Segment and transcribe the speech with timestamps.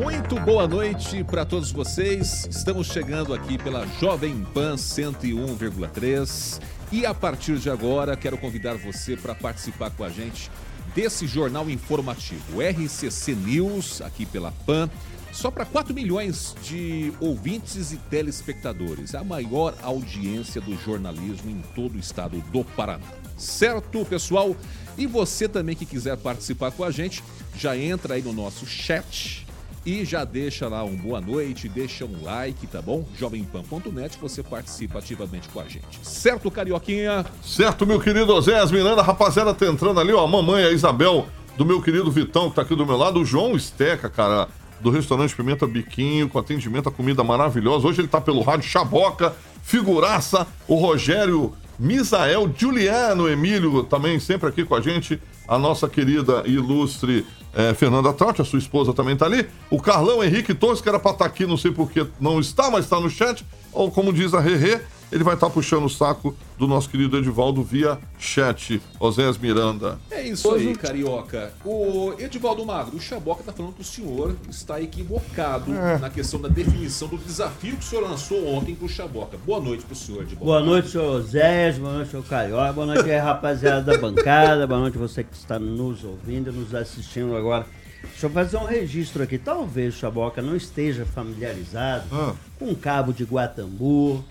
[0.00, 2.48] Muito boa noite para todos vocês.
[2.50, 6.58] Estamos chegando aqui pela Jovem Pan 101,3
[6.90, 10.50] e a partir de agora quero convidar você para participar com a gente
[10.94, 14.88] desse jornal informativo, RCC News, aqui pela Pan.
[15.32, 21.96] Só para 4 milhões de ouvintes e telespectadores, a maior audiência do jornalismo em todo
[21.96, 23.04] o estado do Paraná.
[23.36, 24.56] Certo, pessoal?
[24.96, 27.22] E você também que quiser participar com a gente,
[27.54, 29.49] já entra aí no nosso chat
[29.84, 33.04] e já deixa lá um boa noite, deixa um like, tá bom?
[33.18, 35.98] Jovempan.net, você participa ativamente com a gente.
[36.02, 37.24] Certo, Carioquinha?
[37.42, 41.64] Certo, meu querido Oséias Miranda, rapaziada, tá entrando ali, ó, a mamãe, a Isabel, do
[41.64, 44.48] meu querido Vitão, que tá aqui do meu lado, o João Esteca, cara,
[44.80, 47.86] do restaurante Pimenta Biquinho, com atendimento a comida maravilhosa.
[47.86, 54.66] Hoje ele tá pelo rádio Chaboca, figuraça, o Rogério Misael, Juliano Emílio, também sempre aqui
[54.66, 59.24] com a gente, a nossa querida ilustre é, Fernanda Traut, a sua esposa também está
[59.24, 59.48] ali.
[59.70, 62.38] O Carlão Henrique Torres, que era para estar tá aqui, não sei por que não
[62.38, 63.44] está, mas está no chat.
[63.72, 67.16] Ou como diz a Rerê, ele vai estar tá puxando o saco do nosso querido
[67.16, 68.80] Edivaldo via chat.
[68.98, 69.98] Osés Miranda.
[70.10, 71.52] É isso aí, carioca.
[71.64, 75.98] O Edivaldo Magro, o Chaboca está falando que o senhor está equivocado é.
[75.98, 79.36] na questão da definição do desafio que o senhor lançou ontem para o Chaboca.
[79.44, 80.44] Boa noite para o senhor, Edivaldo.
[80.44, 84.98] Boa noite, senhor Osés, boa noite, senhor Carioca, boa noite rapaziada da bancada, boa noite
[84.98, 87.66] você que está nos ouvindo, nos assistindo agora.
[88.02, 89.36] Deixa eu fazer um registro aqui.
[89.36, 92.34] Talvez o Chaboca não esteja familiarizado ah.
[92.58, 94.24] com um cabo de Guatambu,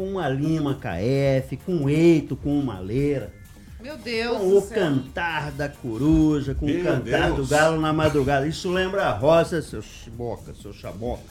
[0.00, 3.39] com uma lima KF, com um eito, com uma leira.
[3.82, 4.38] Meu Deus.
[4.38, 4.78] Com o céu.
[4.78, 7.36] cantar da coruja, com Meu o cantar Deus.
[7.36, 8.46] do galo na madrugada.
[8.46, 11.22] Isso lembra a roça, seu chiboca, seu chaboca.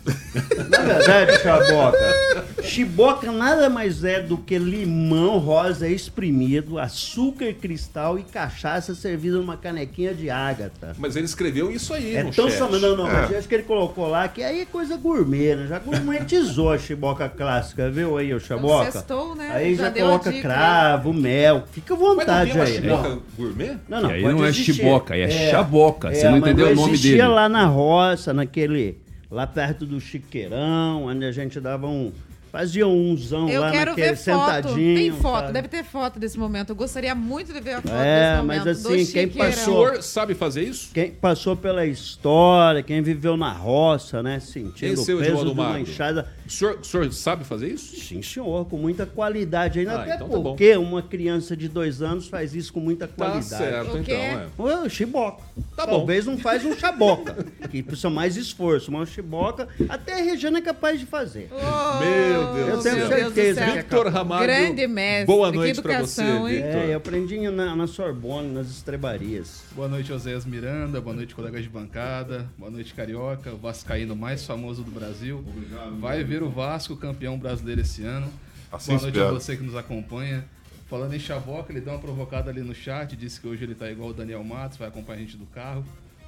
[0.70, 8.24] na verdade, chaboca, chiboca nada mais é do que limão rosa espremido, açúcar cristal e
[8.24, 10.96] cachaça servida numa canequinha de ágata.
[10.98, 12.60] Mas ele escreveu isso aí, é no tão chat.
[12.60, 13.14] Não, não, é.
[13.14, 15.68] mas acho que ele colocou lá que aí é coisa gourmet, né?
[15.68, 18.92] Já gourmetizou a chiboca clássica, viu aí, o chaboca?
[18.92, 19.52] Sextou, né?
[19.54, 22.82] Aí já, já coloca cravo, mel, fica à vontade verdade aí.
[22.82, 23.78] Chiboca gourmet?
[23.88, 24.12] Não, não.
[24.12, 26.10] E aí não é chiboca, é, é chaboca.
[26.10, 26.94] É, Você não entendeu o nome dele.
[26.96, 28.98] Existia lá na roça, naquele.
[29.32, 32.12] Lá perto do Chiqueirão, onde a gente dava um
[32.52, 34.74] Fazia umzão eu lá quero naquele ver foto.
[34.74, 36.70] Tem foto, deve ter foto desse momento.
[36.70, 38.66] Eu gostaria muito de ver a foto é, desse momento.
[38.66, 39.84] Mas assim, quem passou.
[39.84, 40.90] O senhor sabe fazer isso?
[40.92, 44.40] Quem passou pela história, quem viveu na roça, né?
[44.40, 46.28] Sentindo Esse o peso de uma enxada.
[46.46, 47.96] O senhor, o senhor sabe fazer isso?
[48.00, 50.00] Sim, senhor, com muita qualidade ainda.
[50.00, 53.08] Ah, até então tá porque tá uma criança de dois anos faz isso com muita
[53.08, 53.50] tá qualidade.
[53.50, 54.16] Tá certo, então.
[54.16, 54.48] É.
[54.58, 55.44] O chiboca.
[55.76, 56.32] Tá Talvez bom.
[56.32, 60.62] não faz um chaboca, que precisa mais esforço, mas um chiboca até a Regina é
[60.62, 61.50] capaz de fazer.
[61.52, 62.86] Oh, Meu Deus.
[62.86, 63.66] Eu tenho certeza.
[63.72, 64.44] Victor Ramalho.
[64.44, 65.26] Grande mestre.
[65.26, 66.82] Boa noite para você, Victor.
[66.82, 69.64] É, eu aprendi na, na Sorbonne, nas estrebarias.
[69.72, 71.00] Boa noite, Oséias Miranda.
[71.00, 72.50] Boa noite, colegas de bancada.
[72.58, 73.52] Boa noite, Carioca.
[73.54, 75.44] O Vascaíno mais famoso do Brasil.
[75.48, 76.00] Obrigado.
[76.00, 78.32] Vai ver o Vasco campeão brasileiro esse ano.
[78.72, 79.36] Assim Boa noite espero.
[79.36, 80.46] a você que nos acompanha.
[80.90, 83.92] Falando em Chavoca, ele deu uma provocada ali no chat, disse que hoje ele tá
[83.92, 85.86] igual o Daniel Matos, vai acompanhar a gente do carro.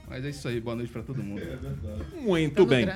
[0.07, 1.41] Mas é isso aí, boa noite para todo mundo.
[1.41, 2.87] É Muito bem.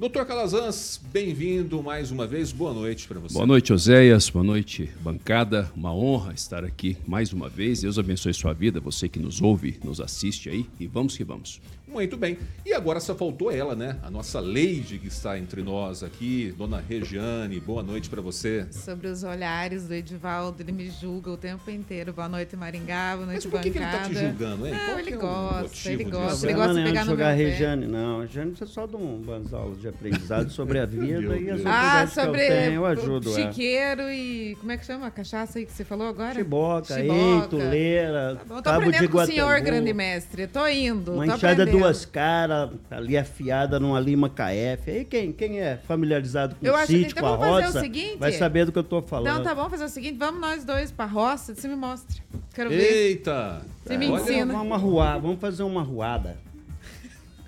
[0.00, 2.52] Doutor Calazans, bem-vindo mais uma vez.
[2.52, 3.34] Boa noite para você.
[3.34, 4.30] Boa noite, Oséias.
[4.30, 5.70] Boa noite, bancada.
[5.76, 7.82] Uma honra estar aqui mais uma vez.
[7.82, 10.64] Deus abençoe sua vida, você que nos ouve, nos assiste aí.
[10.80, 11.60] E vamos que vamos.
[11.90, 12.38] Muito bem.
[12.64, 13.96] E agora só faltou ela, né?
[14.02, 17.58] A nossa Leide que está entre nós aqui, Dona Regiane.
[17.60, 18.66] Boa noite para você.
[18.70, 22.12] Sobre os olhares do Edivaldo, ele me julga o tempo inteiro.
[22.12, 23.16] Boa noite, Maringá.
[23.16, 24.74] Boa noite, Mas por que, que ele tá te julgando, hein?
[24.74, 26.74] Não, ele, é gosta, ele gosta, ele gosta.
[26.74, 28.18] de pegar no jogar a Regiane, não.
[28.18, 32.06] A Regiane é só de um banzal de aprendizado sobre a vida e as Ah,
[32.06, 33.30] sobre que eu tenho, eu ajudo.
[33.30, 33.42] é.
[33.52, 34.56] chiqueiro e...
[34.60, 36.34] Como é que chama a cachaça aí que você falou agora?
[36.34, 37.14] Chiboca, Chiboca.
[37.20, 40.46] eito, leira, Tá bom, tô de aprendendo com o senhor, grande mestre.
[40.46, 41.79] Tô indo, Uma tô enxada aprendendo.
[41.80, 44.90] Duas caras, ali afiada numa lima KF.
[44.90, 47.54] Aí quem, quem é familiarizado com Eu o acho que sítio, então com a vamos
[47.54, 48.16] fazer o roça, seguinte.
[48.18, 49.32] vai saber do que eu tô falando.
[49.40, 52.22] Então tá bom fazer o seguinte, vamos nós dois pra roça, você me mostra.
[52.54, 52.80] Quero ver.
[52.80, 53.62] Eita!
[53.84, 54.52] Você me Olha, ensina.
[54.52, 56.36] Vamos arruar, vamos fazer uma ruada.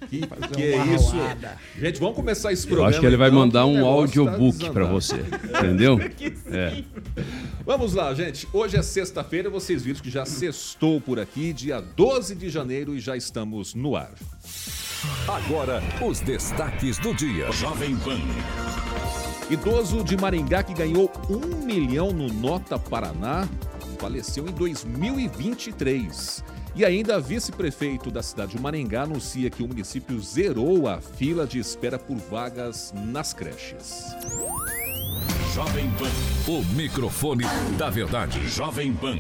[0.09, 0.21] Que,
[0.55, 1.11] que é isso?
[1.17, 1.59] arruada.
[1.79, 2.91] Gente, vamos começar esse Eu programa.
[2.91, 4.89] acho que ele vai então, mandar um tá audiobook pra desandando.
[4.93, 5.17] você.
[5.59, 5.99] Entendeu?
[6.53, 6.83] É.
[7.65, 8.47] Vamos lá, gente.
[8.53, 13.01] Hoje é sexta-feira, vocês viram que já sextou por aqui, dia 12 de janeiro, e
[13.01, 14.13] já estamos no ar.
[15.27, 17.51] Agora, os destaques do dia.
[17.53, 18.21] Jovem Pan.
[19.49, 23.49] Idoso de Maringá que ganhou um milhão no Nota Paraná
[24.03, 26.43] faleceu em 2023.
[26.75, 31.59] E ainda, vice-prefeito da cidade de Maringá anuncia que o município zerou a fila de
[31.59, 34.07] espera por vagas nas creches.
[35.55, 36.11] Jovem Pan.
[36.51, 37.45] O microfone
[37.77, 38.49] da verdade.
[38.49, 39.19] Jovem Pan.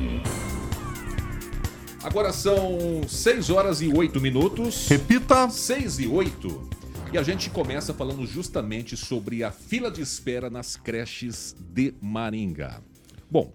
[2.02, 4.88] Agora são 6 horas e 8 minutos.
[4.88, 5.50] Repita.
[5.50, 6.70] 6 e 8.
[7.12, 12.80] E a gente começa falando justamente sobre a fila de espera nas creches de Maringá.
[13.30, 13.52] Bom,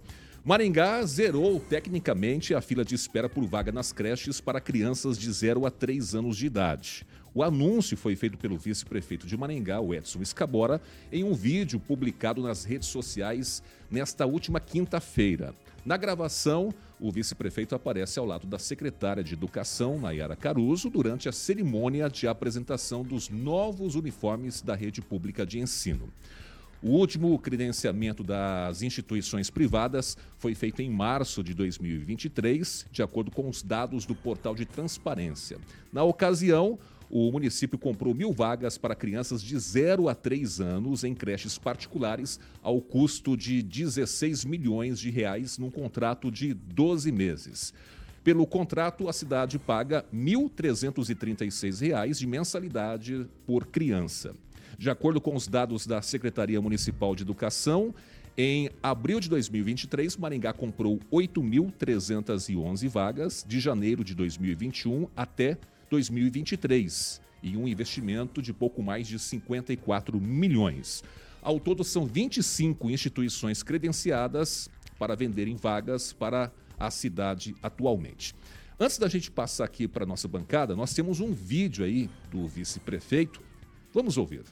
[0.48, 5.66] Maringá zerou tecnicamente a fila de espera por vaga nas creches para crianças de 0
[5.66, 7.06] a 3 anos de idade.
[7.34, 12.42] O anúncio foi feito pelo vice-prefeito de Maringá, o Edson Escabora, em um vídeo publicado
[12.42, 13.62] nas redes sociais
[13.92, 15.54] nesta última quinta-feira.
[15.86, 21.34] Na gravação, o vice-prefeito aparece ao lado da secretária de Educação, Nayara Caruso, durante a
[21.34, 26.10] cerimônia de apresentação dos novos uniformes da rede pública de ensino.
[26.82, 33.50] O último credenciamento das instituições privadas foi feito em março de 2023, de acordo com
[33.50, 35.58] os dados do portal de transparência.
[35.92, 36.78] Na ocasião,
[37.10, 42.40] o município comprou mil vagas para crianças de 0 a 3 anos em creches particulares
[42.62, 47.74] ao custo de 16 milhões de reais num contrato de 12 meses.
[48.24, 54.36] Pelo contrato, a cidade paga 1.336 reais de mensalidade por criança.
[54.78, 57.96] De acordo com os dados da Secretaria Municipal de Educação,
[58.38, 65.58] em abril de 2023, Maringá comprou 8.311 vagas de janeiro de 2021 até
[65.90, 71.04] 2023 e um investimento de pouco mais de 54 milhões.
[71.42, 74.70] Ao todo, são 25 instituições credenciadas
[75.00, 78.36] para venderem vagas para a cidade atualmente.
[78.80, 82.48] Antes da gente passar aqui para a nossa bancada, nós temos um vídeo aí do
[82.48, 83.42] vice-prefeito.
[83.92, 84.44] Vamos ouvir.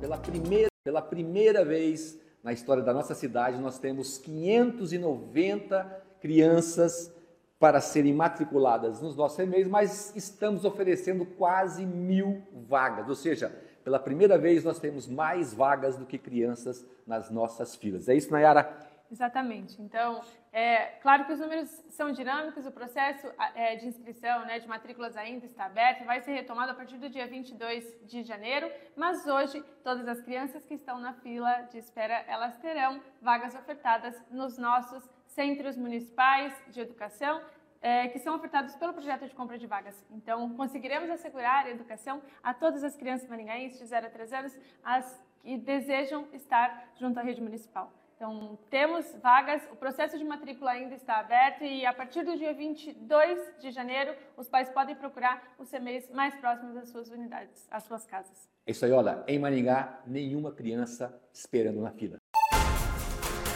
[0.00, 7.12] Pela primeira, pela primeira vez na história da nossa cidade, nós temos 590 crianças
[7.58, 13.52] para serem matriculadas nos nossos e-mails, mas estamos oferecendo quase mil vagas, ou seja,
[13.82, 18.08] pela primeira vez nós temos mais vagas do que crianças nas nossas filas.
[18.08, 18.72] É isso, Nayara?
[19.10, 19.80] Exatamente.
[19.82, 20.20] Então,
[20.58, 25.16] é claro que os números são dinâmicos, o processo é, de inscrição, né, de matrículas
[25.16, 29.62] ainda está aberto, vai ser retomado a partir do dia 22 de janeiro, mas hoje
[29.84, 35.08] todas as crianças que estão na fila de espera, elas terão vagas ofertadas nos nossos
[35.28, 37.40] centros municipais de educação,
[37.80, 40.04] é, que são ofertados pelo projeto de compra de vagas.
[40.10, 44.58] Então, conseguiremos assegurar a educação a todas as crianças maringaenses de 0 a 3 anos,
[44.82, 47.92] as que desejam estar junto à rede municipal.
[48.18, 52.52] Então, temos vagas, o processo de matrícula ainda está aberto e a partir do dia
[52.52, 57.84] 22 de janeiro, os pais podem procurar os CMEs mais próximos das suas unidades, às
[57.84, 58.48] suas casas.
[58.66, 62.16] É isso aí, olha, em Maringá, nenhuma criança esperando na fila.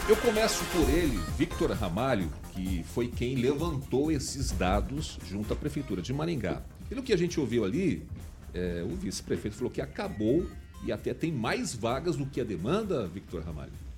[0.08, 6.00] Eu começo por ele, Victor Ramalho, que foi quem levantou esses dados junto à Prefeitura
[6.00, 6.62] de Maringá.
[6.88, 8.08] Pelo que a gente ouviu ali,
[8.54, 10.46] é, o vice-prefeito falou que acabou
[10.86, 13.91] e até tem mais vagas do que a demanda, Victor Ramalho.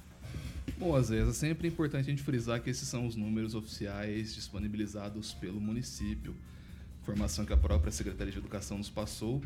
[0.77, 5.33] Bom, vezes é sempre importante a gente frisar que esses são os números oficiais disponibilizados
[5.33, 6.35] pelo município.
[7.01, 9.41] Informação que a própria Secretaria de Educação nos passou.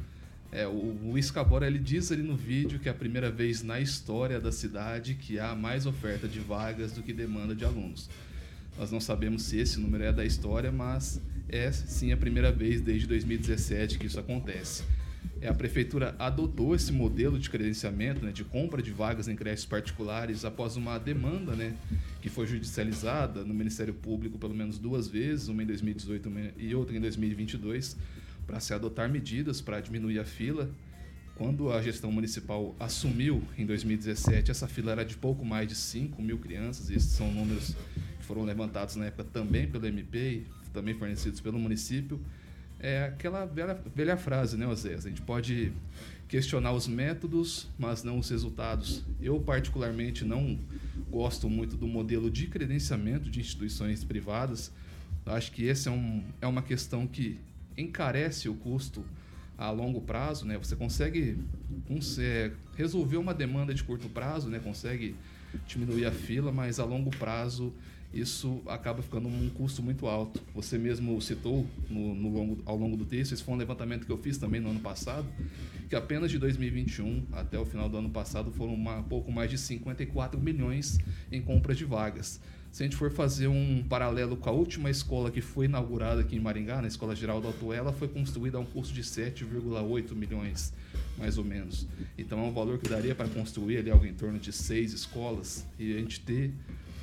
[0.50, 1.18] É, o, o
[1.62, 5.38] ele diz ali no vídeo que é a primeira vez na história da cidade que
[5.38, 8.08] há mais oferta de vagas do que demanda de alunos.
[8.78, 11.20] Nós não sabemos se esse número é da história, mas
[11.50, 14.82] é sim a primeira vez desde 2017 que isso acontece.
[15.40, 19.64] É, a prefeitura adotou esse modelo de credenciamento, né, de compra de vagas em creches
[19.64, 21.76] particulares após uma demanda né,
[22.20, 26.96] que foi judicializada no Ministério Público pelo menos duas vezes, uma em 2018 e outra
[26.96, 27.96] em 2022,
[28.46, 30.70] para se adotar medidas para diminuir a fila.
[31.36, 36.20] Quando a gestão municipal assumiu em 2017, essa fila era de pouco mais de 5
[36.20, 37.76] mil crianças, e esses são números
[38.18, 42.20] que foram levantados na época também pelo MP também fornecidos pelo município.
[42.80, 45.04] É aquela velha, velha frase, né, Oséias?
[45.04, 45.72] A gente pode
[46.28, 49.04] questionar os métodos, mas não os resultados.
[49.20, 50.58] Eu, particularmente, não
[51.10, 54.70] gosto muito do modelo de credenciamento de instituições privadas.
[55.26, 57.38] Acho que essa é, um, é uma questão que
[57.76, 59.04] encarece o custo
[59.56, 60.56] a longo prazo, né?
[60.56, 61.36] Você consegue
[61.90, 64.60] um, é, resolver uma demanda de curto prazo, né?
[64.60, 65.16] Consegue
[65.66, 67.72] diminuir a fila, mas a longo prazo
[68.12, 70.40] isso acaba ficando um custo muito alto.
[70.54, 74.12] Você mesmo citou no, no longo, ao longo do texto, esse foi um levantamento que
[74.12, 75.26] eu fiz também no ano passado,
[75.88, 79.58] que apenas de 2021 até o final do ano passado foram uma, pouco mais de
[79.58, 80.98] 54 milhões
[81.30, 82.40] em compras de vagas.
[82.70, 86.36] Se a gente for fazer um paralelo com a última escola que foi inaugurada aqui
[86.36, 90.72] em Maringá, na Escola Geral da Atuela, foi construída a um custo de 7,8 milhões,
[91.16, 91.86] mais ou menos.
[92.16, 95.66] Então é um valor que daria para construir ali algo em torno de seis escolas
[95.78, 96.52] e a gente ter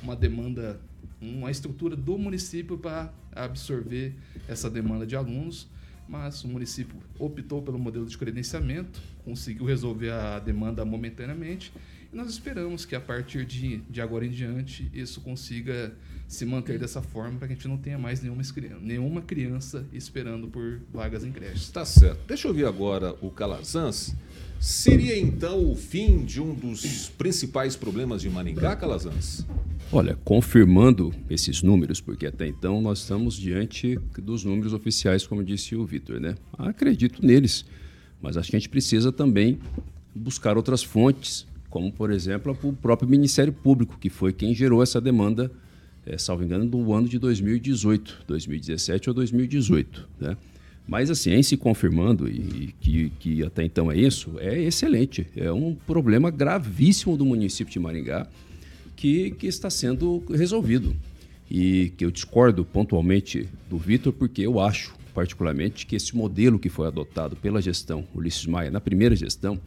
[0.02, 0.80] uma demanda,
[1.20, 4.14] uma estrutura do município para absorver
[4.48, 5.68] essa demanda de alunos
[6.08, 11.72] mas o município optou pelo modelo de credenciamento, conseguiu resolver a demanda momentaneamente
[12.12, 15.92] e nós esperamos que a partir de, de agora em diante isso consiga
[16.28, 18.42] se manter dessa forma para que a gente não tenha mais nenhuma,
[18.80, 21.70] nenhuma criança esperando por vagas em creches.
[21.70, 22.20] Tá certo.
[22.26, 24.14] Deixa eu ouvir agora o Calazans.
[24.60, 29.46] Seria então o fim de um dos principais problemas de Maringá, Calazans?
[29.92, 35.76] Olha, confirmando esses números, porque até então nós estamos diante dos números oficiais, como disse
[35.76, 36.34] o Vitor, né?
[36.58, 37.64] Acredito neles,
[38.20, 39.58] mas acho que a gente precisa também
[40.14, 45.00] buscar outras fontes, como por exemplo o próprio Ministério Público, que foi quem gerou essa
[45.00, 45.52] demanda,
[46.04, 50.36] é, salvo engano, do ano de 2018, 2017 ou 2018, né?
[50.86, 55.26] Mas assim, em se confirmando, e que, que até então é isso, é excelente.
[55.36, 58.26] É um problema gravíssimo do município de Maringá
[58.94, 60.94] que, que está sendo resolvido.
[61.50, 66.68] E que eu discordo pontualmente do Vitor, porque eu acho, particularmente, que esse modelo que
[66.68, 69.60] foi adotado pela gestão Ulisses Maia na primeira gestão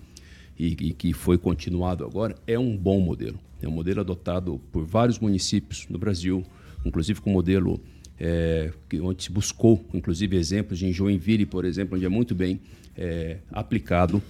[0.57, 3.39] e, e que foi continuado agora é um bom modelo.
[3.61, 6.45] É um modelo adotado por vários municípios no Brasil,
[6.85, 7.79] inclusive com o modelo
[8.19, 8.71] é,
[9.01, 12.59] onde se buscou, inclusive, exemplos de Joinville, por exemplo, onde é muito bem
[12.97, 14.21] é, aplicado.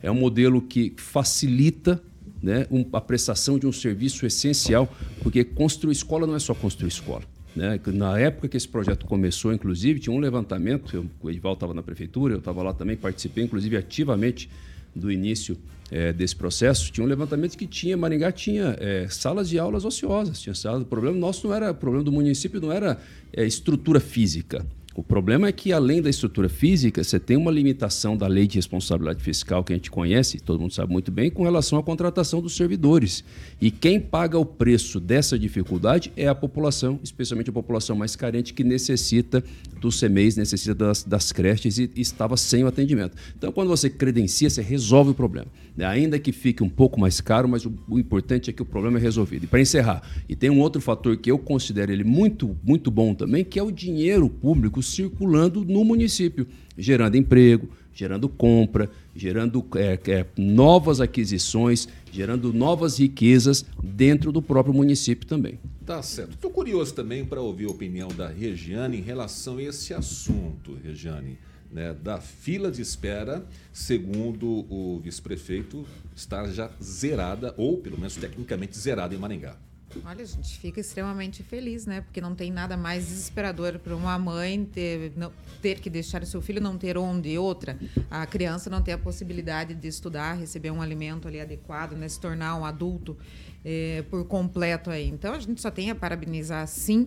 [0.00, 2.00] É um modelo que facilita
[2.42, 6.88] né, um, a prestação de um serviço essencial, porque construir escola não é só construir
[6.88, 7.22] escola.
[7.54, 7.78] Né?
[7.86, 11.82] Na época que esse projeto começou, inclusive, tinha um levantamento, eu, o Edival estava na
[11.82, 14.48] prefeitura, eu estava lá também, participei, inclusive, ativamente
[14.94, 15.56] do início
[15.92, 20.40] é, desse processo, tinha um levantamento que tinha, Maringá tinha é, salas de aulas ociosas,
[20.40, 22.98] tinha salas, o problema nosso não era, o problema do município não era
[23.30, 28.16] é, estrutura física, o problema é que, além da estrutura física, você tem uma limitação
[28.16, 31.42] da lei de responsabilidade fiscal que a gente conhece, todo mundo sabe muito bem, com
[31.42, 33.24] relação à contratação dos servidores.
[33.60, 38.52] E quem paga o preço dessa dificuldade é a população, especialmente a população mais carente,
[38.52, 39.42] que necessita
[39.80, 43.16] dos CMEs, necessita das, das creches e, estava sem o atendimento.
[43.36, 45.46] Então, quando você credencia, você resolve o problema.
[45.74, 45.86] Né?
[45.86, 48.98] Ainda que fique um pouco mais caro, mas o, o importante é que o problema
[48.98, 49.44] é resolvido.
[49.44, 53.14] E para encerrar, e tem um outro fator que eu considero ele muito, muito bom
[53.14, 56.46] também, que é o dinheiro público circulando no município,
[56.76, 64.74] gerando emprego, gerando compra, gerando é, é, novas aquisições, gerando novas riquezas dentro do próprio
[64.74, 65.58] município também.
[65.84, 66.32] Tá certo.
[66.32, 71.38] Estou curioso também para ouvir a opinião da Regiane em relação a esse assunto, Regiane,
[71.70, 78.78] né, da fila de espera, segundo o vice-prefeito, está já zerada, ou pelo menos tecnicamente
[78.78, 79.56] zerada em Maringá.
[80.04, 82.00] Olha, a gente fica extremamente feliz, né?
[82.00, 86.26] Porque não tem nada mais desesperador para uma mãe ter, não, ter que deixar o
[86.26, 87.78] seu filho não ter onde outra,
[88.10, 92.08] a criança não ter a possibilidade de estudar, receber um alimento ali adequado, né?
[92.08, 93.16] Se tornar um adulto
[93.64, 95.08] é, por completo aí.
[95.08, 97.06] Então a gente só tem a parabenizar sim.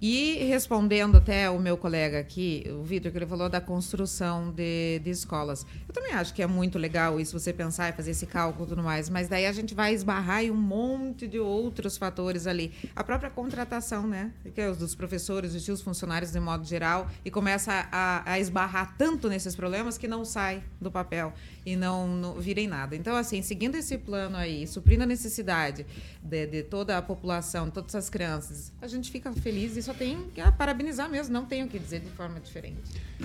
[0.00, 4.98] E respondendo até o meu colega aqui, o Vitor, que ele falou da construção de,
[5.00, 5.66] de escolas.
[5.86, 8.68] Eu também acho que é muito legal isso, você pensar e fazer esse cálculo e
[8.70, 12.72] tudo mais, mas daí a gente vai esbarrar em um monte de outros fatores ali.
[12.94, 14.32] A própria contratação, né?
[14.54, 18.38] Que é os dos professores, os seus funcionários de modo geral, e começa a, a
[18.38, 21.32] esbarrar tanto nesses problemas que não sai do papel
[21.64, 22.96] e não, não virem nada.
[22.96, 25.86] Então, assim, seguindo esse plano aí, suprindo a necessidade
[26.22, 29.94] de, de toda a população, de todas as crianças, a gente fica feliz e só
[29.94, 32.78] tem que parabenizar mesmo, não tenho o que dizer de forma diferente.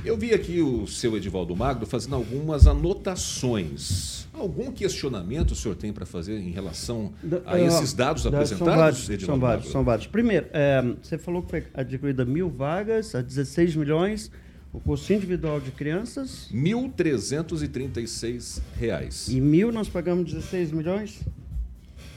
[0.05, 4.27] Eu vi aqui o seu Edivaldo Magno fazendo algumas anotações.
[4.33, 7.11] Algum questionamento o senhor tem para fazer em relação
[7.45, 10.07] a esses dados apresentados, são vários, Edivaldo são vários, são vários.
[10.07, 14.31] Primeiro, é, você falou que foi adquirida mil vagas a 16 milhões.
[14.77, 16.47] O curso individual de crianças?
[16.51, 19.27] R$ 1.336.
[19.27, 21.19] E mil nós pagamos 16 milhões?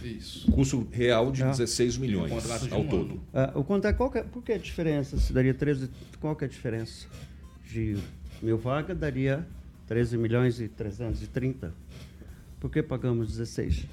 [0.05, 0.53] Isso.
[0.53, 1.53] Custo real de ah.
[1.53, 2.31] 16 milhões
[2.71, 3.19] ao um todo.
[3.33, 5.17] Ah, o quanto é, qual que é, por que a diferença?
[5.17, 5.89] Se daria 13,
[6.21, 7.07] qual que é a diferença?
[7.67, 7.97] De
[8.43, 9.49] mil vagas daria
[9.87, 11.73] 13 milhões e 330.
[12.61, 13.87] Por que pagamos 16?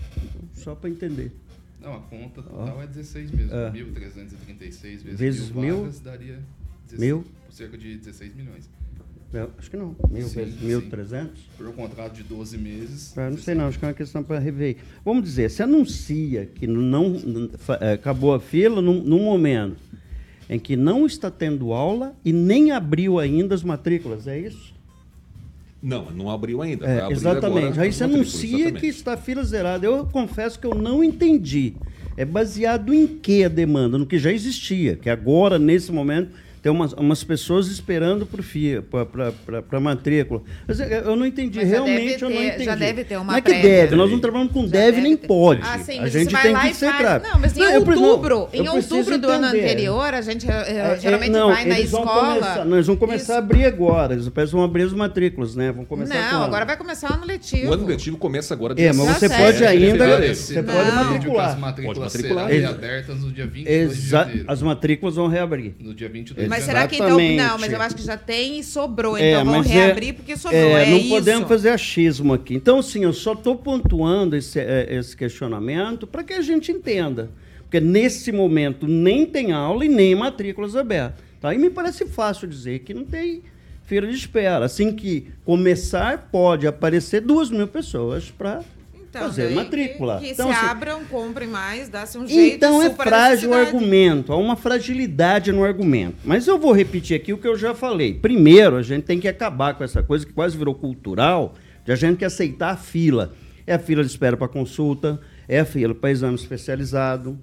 [0.55, 1.31] Só para entender.
[1.79, 3.53] Não, a conta total é 16 mesmo.
[3.53, 3.71] É.
[3.71, 5.77] 1.336 vezes, Vezes mil mil?
[5.83, 6.43] vagas daria
[6.89, 7.23] 16, Mil?
[7.57, 8.69] Cerca de 16 milhões.
[9.33, 9.95] Não, acho que não.
[10.09, 10.89] Mil Sim, vezes sim.
[10.89, 11.27] 1.300?
[11.57, 13.17] Por um contrato de 12 meses.
[13.17, 14.77] Ah, não sei não, acho que é uma questão para rever.
[15.03, 17.15] Vamos dizer, se anuncia que não,
[17.81, 19.75] eh, acabou a fila num, num momento
[20.49, 24.73] em que não está tendo aula e nem abriu ainda as matrículas, é isso?
[25.81, 26.85] Não, não abriu ainda.
[26.85, 27.65] É, exatamente.
[27.67, 28.79] agora Aí você anuncia exatamente.
[28.79, 29.85] que está a fila zerada.
[29.85, 31.75] Eu confesso que eu não entendi.
[32.15, 33.97] É baseado em que a demanda?
[33.97, 40.41] No que já existia, que agora, nesse momento, tem umas, umas pessoas esperando para matrícula.
[40.67, 42.63] Mas eu- eu não entendi, Mas realmente deve eu não ter- entendi.
[42.65, 43.69] já deve ter uma Não é que prévia.
[43.69, 45.61] deve, nós não trabalhamos com deve nem pode.
[45.63, 46.99] Ah, sim, a mas gente você vai tem lá que e ser faz.
[47.01, 47.23] claro.
[47.23, 49.63] Não, mas em não, outubro, eu em outubro do ano entender.
[49.65, 52.33] anterior, a gente eh, É, geralmente não, vai na eles vão escola.
[52.35, 54.13] começar- nós vamos começar a abrir agora.
[54.13, 55.71] Eles vão abrir as matrículas, né?
[55.71, 57.69] Vão começar Não, agora vai começar o ano letivo.
[57.69, 60.33] O ano letivo começa agora É, mas você pode ainda.
[60.35, 60.73] Você Não.
[60.73, 61.03] pode Não.
[61.05, 61.49] matricular.
[61.49, 64.45] As matrículas serão reabertas no dia 22 de janeiro.
[64.47, 65.75] as matrículas vão reabrir.
[65.79, 67.07] No dia 22 Mas de será que então.
[67.07, 67.35] Exatamente.
[67.37, 69.17] Não, mas eu acho que já tem e sobrou.
[69.17, 70.59] É, Então vão mas é- reabrir porque sobrou.
[70.61, 71.09] É, É, não isso.
[71.09, 72.53] podemos fazer achismo aqui.
[72.55, 77.29] Então, sim, eu só estou pontuando esse, eh, esse questionamento para que a gente entenda.
[77.63, 81.19] Porque nesse momento nem tem aula e nem matrículas abertas.
[81.41, 81.53] Tá?
[81.53, 83.41] E me parece fácil dizer que não tem
[83.85, 84.65] fila de espera.
[84.65, 88.61] Assim que começar, pode aparecer duas mil pessoas para
[89.17, 90.19] Então, fazer matrícula.
[90.19, 92.55] Que, que Então, se assim, aprem, comprem mais, dá-se um jeito.
[92.55, 96.17] Então é frágil o argumento, há uma fragilidade no argumento.
[96.23, 98.13] Mas eu vou repetir aqui o que eu já falei.
[98.13, 101.55] Primeiro, a gente tem que acabar com essa coisa que quase virou cultural,
[101.85, 103.33] de a gente que aceitar a fila.
[103.65, 107.37] É a fila de espera para consulta, é a fila para exame especializado,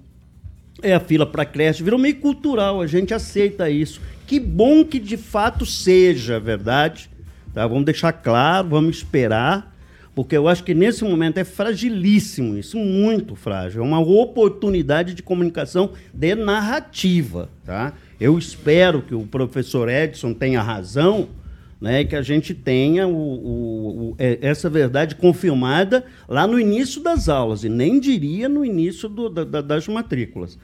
[0.81, 1.83] é a fila para creche.
[1.83, 4.01] Virou meio cultural, a gente aceita isso.
[4.25, 7.09] Que bom que de fato seja verdade.
[7.53, 7.65] Tá?
[7.65, 9.74] Vamos deixar claro, vamos esperar,
[10.15, 13.83] porque eu acho que nesse momento é fragilíssimo isso, muito frágil.
[13.83, 17.49] É uma oportunidade de comunicação de narrativa.
[17.65, 17.93] Tá?
[18.19, 21.27] Eu espero que o professor Edson tenha razão.
[21.81, 27.03] Né, que a gente tenha o- o- o- é, essa verdade confirmada lá no início
[27.03, 30.57] das aulas, e nem diria no início do- da- das matrículas.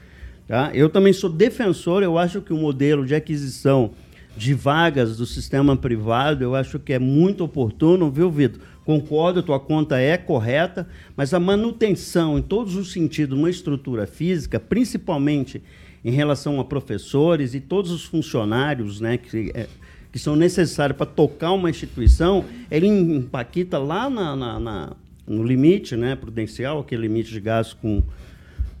[0.48, 0.70] Tá?
[0.72, 3.90] Eu também sou defensor, eu acho que o modelo de aquisição
[4.36, 8.60] de vagas do sistema privado, eu acho que é muito oportuno, viu, Vitor?
[8.84, 14.58] Concordo, tua conta é correta, mas a manutenção em todos os sentidos, uma estrutura física,
[14.58, 15.62] principalmente
[16.04, 19.68] em relação a professores e todos os funcionários né, que, é,
[20.10, 24.92] que são necessários para tocar uma instituição, ele empaquita lá na- na- na-
[25.28, 28.02] no limite né, prudencial, aquele limite de gasto com,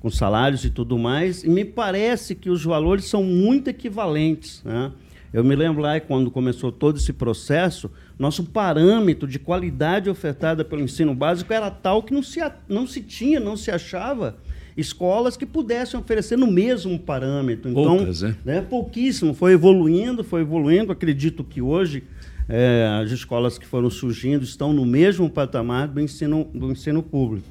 [0.00, 4.60] com salários e tudo mais, e me parece que os valores são muito equivalentes.
[4.64, 4.90] Né?
[5.32, 10.82] Eu me lembro lá quando começou todo esse processo, nosso parâmetro de qualidade ofertada pelo
[10.82, 14.36] ensino básico era tal que não se, não se tinha, não se achava
[14.76, 17.70] escolas que pudessem oferecer no mesmo parâmetro.
[17.70, 18.36] Então, Poucas, né?
[18.44, 20.92] né, pouquíssimo, foi evoluindo, foi evoluindo.
[20.92, 22.04] Acredito que hoje
[22.48, 27.46] eh, as escolas que foram surgindo estão no mesmo patamar do ensino, do ensino público.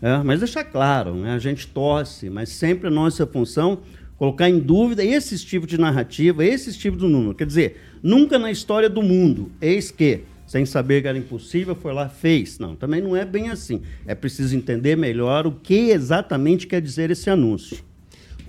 [0.00, 3.78] É, mas deixar claro, né, a gente torce, mas sempre a nossa função
[4.18, 7.34] colocar em dúvida esse tipo de narrativa, esse tipo de número.
[7.34, 11.92] Quer dizer, nunca na história do mundo, eis que, sem saber que era impossível, foi
[11.92, 12.58] lá, fez.
[12.58, 13.82] Não, também não é bem assim.
[14.06, 17.78] É preciso entender melhor o que exatamente quer dizer esse anúncio.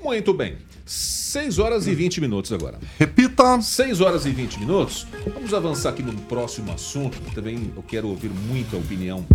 [0.02, 0.56] Muito bem.
[0.86, 2.80] 6 horas e 20 minutos agora.
[2.98, 3.60] Repita.
[3.62, 5.06] 6 horas e 20 minutos.
[5.34, 7.20] Vamos avançar aqui no próximo assunto.
[7.20, 9.26] que Também eu quero ouvir muito a opinião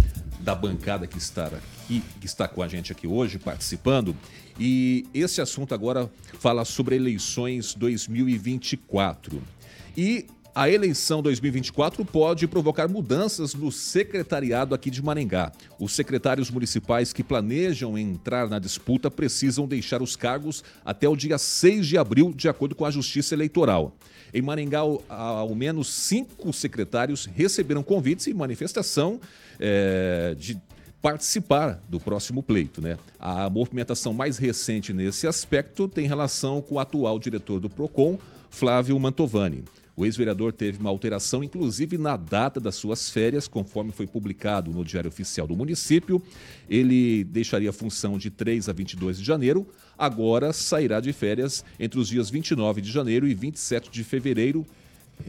[0.43, 4.15] da bancada que está aqui, que está com a gente aqui hoje, participando.
[4.59, 9.43] E esse assunto agora fala sobre eleições 2024.
[9.97, 15.51] E a eleição 2024 pode provocar mudanças no secretariado aqui de Maringá.
[15.79, 21.39] Os secretários municipais que planejam entrar na disputa precisam deixar os cargos até o dia
[21.39, 23.97] 6 de abril, de acordo com a Justiça Eleitoral.
[24.33, 29.21] Em Maringá, ao, menos cinco secretários receberam convites em manifestação
[29.61, 30.59] eh, de
[31.03, 32.81] participar do próximo pleito.
[32.81, 32.97] Né?
[33.19, 38.19] A movimentação mais recente nesse aspecto tem relação com o atual diretor do PROCON,
[38.49, 39.65] Flávio Mantovani.
[39.95, 44.85] O ex-vereador teve uma alteração, inclusive na data das suas férias, conforme foi publicado no
[44.85, 46.23] Diário Oficial do município.
[46.69, 49.67] Ele deixaria a função de 3 a 22 de janeiro,
[49.99, 54.65] agora sairá de férias entre os dias 29 de janeiro e 27 de fevereiro,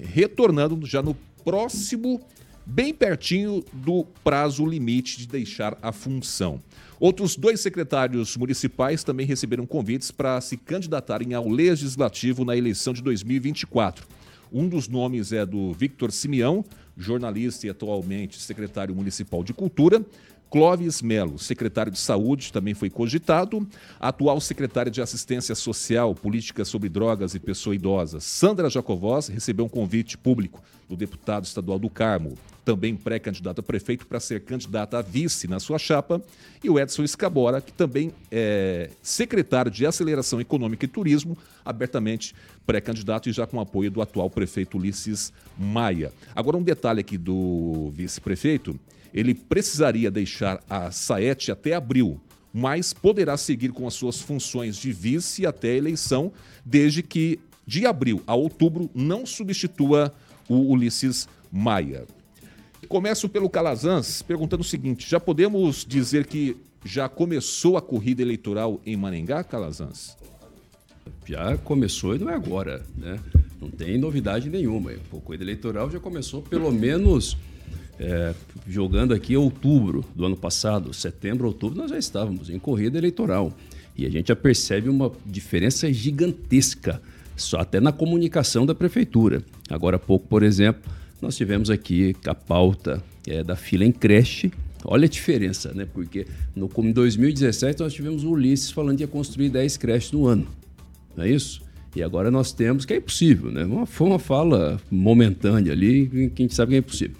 [0.01, 2.21] retornando já no próximo,
[2.65, 6.61] bem pertinho do prazo limite de deixar a função.
[7.01, 13.01] Outros dois secretários municipais também receberam convites para se candidatarem ao legislativo na eleição de
[13.01, 14.07] 2024.
[14.53, 16.63] Um dos nomes é do Victor Simeão,
[16.95, 20.05] jornalista e atualmente secretário municipal de Cultura.
[20.47, 23.67] Clóvis Melo, secretário de Saúde, também foi cogitado.
[23.99, 29.65] A atual secretária de Assistência Social, Política sobre Drogas e Pessoa Idosa, Sandra Jacovós, recebeu
[29.65, 34.97] um convite público do deputado estadual do Carmo, também pré-candidato a prefeito, para ser candidata
[34.97, 36.21] a vice na sua chapa.
[36.63, 42.33] E o Edson Escabora, que também é secretário de Aceleração Econômica e Turismo, abertamente
[42.65, 46.11] pré-candidato e já com apoio do atual prefeito Ulisses Maia.
[46.35, 48.79] Agora, um detalhe aqui do vice-prefeito
[49.13, 52.19] ele precisaria deixar a Saete até abril,
[52.51, 56.31] mas poderá seguir com as suas funções de vice até a eleição,
[56.65, 60.13] desde que de abril a outubro não substitua
[60.49, 62.05] o Ulisses Maia.
[62.87, 68.81] Começo pelo Calazans, perguntando o seguinte: já podemos dizer que já começou a corrida eleitoral
[68.85, 70.17] em Maringá, Calazans?
[71.25, 73.19] Já começou e não é agora, né?
[73.61, 74.91] Não tem novidade nenhuma.
[74.91, 77.37] A corrida eleitoral já começou pelo menos
[77.99, 78.33] é,
[78.67, 83.53] jogando aqui outubro do ano passado, setembro, outubro, nós já estávamos em corrida eleitoral.
[83.95, 87.01] E a gente já percebe uma diferença gigantesca,
[87.35, 89.43] só até na comunicação da prefeitura.
[89.69, 90.91] Agora há pouco, por exemplo,
[91.23, 94.51] nós tivemos aqui a pauta é, da fila em creche.
[94.83, 95.87] Olha a diferença, né?
[95.91, 100.27] Porque no, em 2017 nós tivemos o Ulisses falando que ia construir 10 creches no
[100.27, 100.45] ano.
[101.15, 101.61] Não é isso?
[101.95, 103.63] E agora nós temos que é impossível, né?
[103.63, 107.15] Uma, foi uma fala momentânea ali, que a gente sabe que é impossível.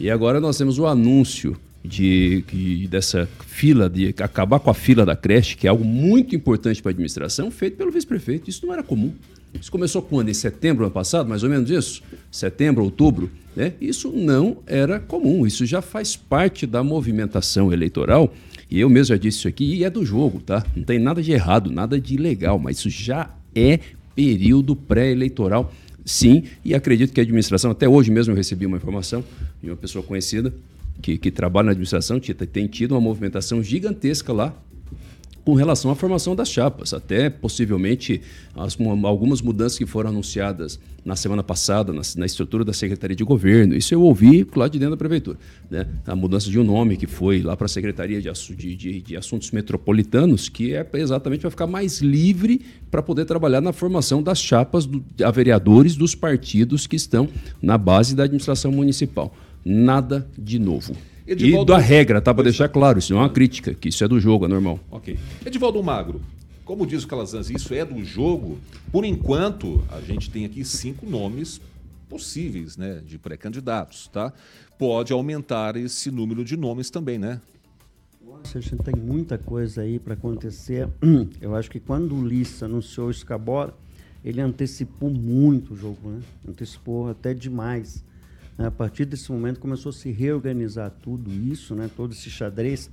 [0.00, 5.04] E agora nós temos o anúncio de, de, dessa fila, de acabar com a fila
[5.04, 8.48] da creche, que é algo muito importante para a administração, feito pelo vice-prefeito.
[8.48, 9.12] Isso não era comum.
[9.60, 10.28] Isso começou quando?
[10.28, 12.02] Em setembro ano passado, mais ou menos isso?
[12.30, 13.30] Setembro, outubro?
[13.54, 13.74] Né?
[13.80, 15.46] Isso não era comum.
[15.46, 18.32] Isso já faz parte da movimentação eleitoral.
[18.70, 20.64] E eu mesmo já disse isso aqui, e é do jogo, tá?
[20.74, 23.78] Não tem nada de errado, nada de ilegal, mas isso já é
[24.14, 25.72] período pré-eleitoral
[26.04, 29.24] sim, e acredito que a administração, até hoje mesmo eu recebi uma informação
[29.62, 30.52] de uma pessoa conhecida
[31.00, 34.54] que, que trabalha na administração, tem tido uma movimentação gigantesca lá
[35.44, 36.94] com relação à formação das chapas.
[36.94, 38.20] Até possivelmente
[38.54, 43.24] as, algumas mudanças que foram anunciadas na semana passada na, na, estrutura da Secretaria de
[43.24, 43.74] Governo.
[43.74, 45.36] Isso eu ouvi lá de dentro da Prefeitura.
[45.70, 45.86] Né?
[46.06, 49.50] A mudança de um nome que foi lá para a Secretaria de, de, de, Assuntos
[49.50, 54.86] Metropolitanos, que é exatamente para ficar mais livre para poder trabalhar na formação das chapas
[54.86, 57.28] do, a vereadores dos partidos que estão
[57.60, 59.34] na base da administração municipal.
[59.64, 60.94] Nada de novo.
[61.26, 61.72] Edivaldo...
[61.72, 62.34] E da regra, tá?
[62.34, 64.80] Para deixar claro, isso não é uma crítica, que isso é do jogo, é normal.
[64.90, 65.18] Ok.
[65.46, 66.20] Edivaldo Magro,
[66.64, 68.58] como diz o Calazans, isso é do jogo.
[68.90, 71.60] Por enquanto, a gente tem aqui cinco nomes
[72.08, 74.32] possíveis, né, de pré-candidatos, tá?
[74.78, 77.40] Pode aumentar esse número de nomes também, né?
[78.24, 80.88] Nossa, a gente tem muita coisa aí para acontecer.
[81.40, 83.74] Eu acho que quando o Lissa anunciou o Escabora,
[84.24, 86.20] ele antecipou muito o jogo, né?
[86.48, 88.04] Antecipou até demais.
[88.58, 91.90] A partir desse momento começou a se reorganizar tudo isso, né?
[91.96, 92.90] todo esse xadrez,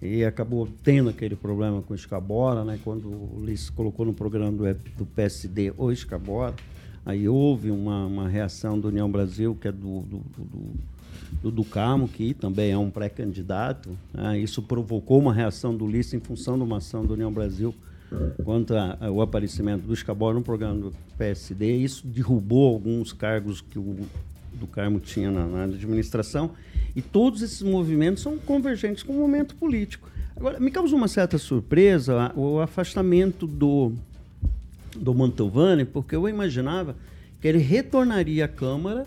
[0.00, 2.78] e acabou tendo aquele problema com o Escabora, né?
[2.84, 6.54] quando o Ulisses colocou no programa do, do PSD o Escabora,
[7.06, 10.22] aí houve uma, uma reação do União Brasil, que é do, do,
[11.42, 13.96] do, do, Carmo, que também é um pré-candidato.
[14.12, 14.40] Né?
[14.40, 17.74] Isso provocou uma reação do Ulisses em função de uma ação do União Brasil
[18.44, 21.76] quanto ao aparecimento do Escabora no programa do PSD.
[21.76, 23.96] Isso derrubou alguns cargos que o
[24.62, 26.52] do Carmo tinha na, na administração.
[26.94, 30.10] E todos esses movimentos são convergentes com o momento político.
[30.36, 33.92] Agora, me causa uma certa surpresa o afastamento do,
[34.96, 36.96] do Mantovani, porque eu imaginava
[37.40, 39.06] que ele retornaria à Câmara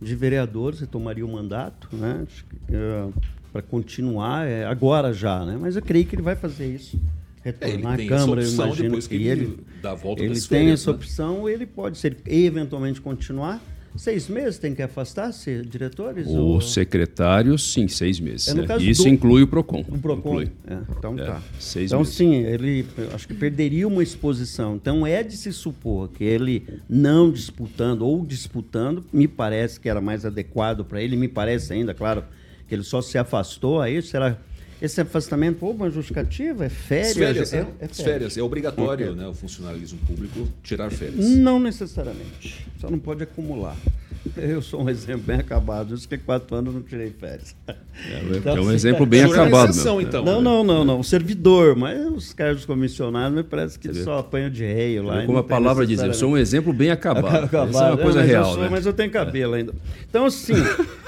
[0.00, 2.26] de Vereadores e tomaria o mandato, né,
[2.70, 3.08] é,
[3.52, 7.00] para continuar, é, agora já, né, mas eu creio que ele vai fazer isso.
[7.42, 10.70] Retornar é, à Câmara, eu imagino que, que ele, ele, dá a volta ele tem
[10.70, 10.96] essa né?
[10.96, 13.60] opção, ele pode, ser eventualmente continuar,
[13.96, 16.26] Seis meses tem que afastar-se diretores?
[16.26, 16.60] O ou...
[16.60, 18.48] secretário, sim, seis meses.
[18.48, 18.66] É, né?
[18.80, 19.08] Isso do...
[19.08, 19.84] inclui o PROCON.
[19.88, 20.42] O PROCON.
[20.42, 20.48] É,
[20.98, 21.42] então é, tá.
[21.60, 22.14] Seis então, meses.
[22.14, 24.74] sim, ele acho que perderia uma exposição.
[24.74, 30.00] Então é de se supor que ele não disputando ou disputando, me parece que era
[30.00, 32.24] mais adequado para ele, me parece ainda, claro,
[32.66, 34.36] que ele só se afastou aí, será
[34.84, 36.66] esse afastamento, pô, uma justificativa?
[36.66, 37.16] É férias?
[37.16, 38.00] Férias, é, é, é férias.
[38.00, 38.36] férias.
[38.36, 39.22] É obrigatório okay.
[39.22, 41.26] né, o funcionalismo público tirar férias.
[41.26, 42.66] Não necessariamente.
[42.78, 43.76] Só não pode acumular.
[44.36, 45.94] Eu sou um exemplo bem acabado.
[45.94, 47.54] Isso que quatro anos não tirei férias.
[47.66, 47.76] É,
[48.36, 49.70] então, é um exemplo bem acabado.
[49.70, 50.42] Exceção, então, não, né?
[50.42, 51.00] não, não, não.
[51.00, 55.24] O servidor, mas os cargos comissionados me parece que só apanham de rei lá.
[55.26, 57.44] Como a palavra diz, eu sou um exemplo bem acabado.
[57.44, 57.70] acabado.
[57.70, 58.44] Isso é uma coisa é, mas real.
[58.44, 58.68] Eu sou, né?
[58.70, 59.74] Mas eu tenho cabelo ainda.
[60.08, 60.54] Então, assim,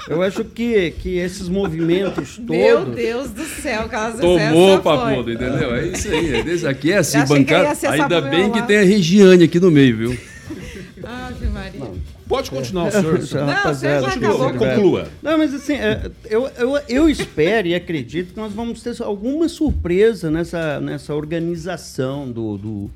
[0.07, 2.49] eu acho que, que esses movimentos todos.
[2.49, 5.75] Meu Deus do céu, caso Tomou papudo, entendeu?
[5.75, 6.43] É isso aí.
[6.43, 7.89] Desde aqui é assim, bancada.
[7.89, 10.17] Ainda bem que tem a Regiane aqui no meio, viu?
[11.03, 11.79] Ave Maria.
[11.79, 12.17] Não.
[12.27, 13.13] Pode continuar, senhor.
[13.45, 14.53] Não, você já acabou.
[14.53, 15.07] Conclua.
[15.23, 19.47] Não, mas assim, é, eu, eu, eu espero e acredito que nós vamos ter alguma
[19.47, 22.91] surpresa nessa, nessa organização do, do,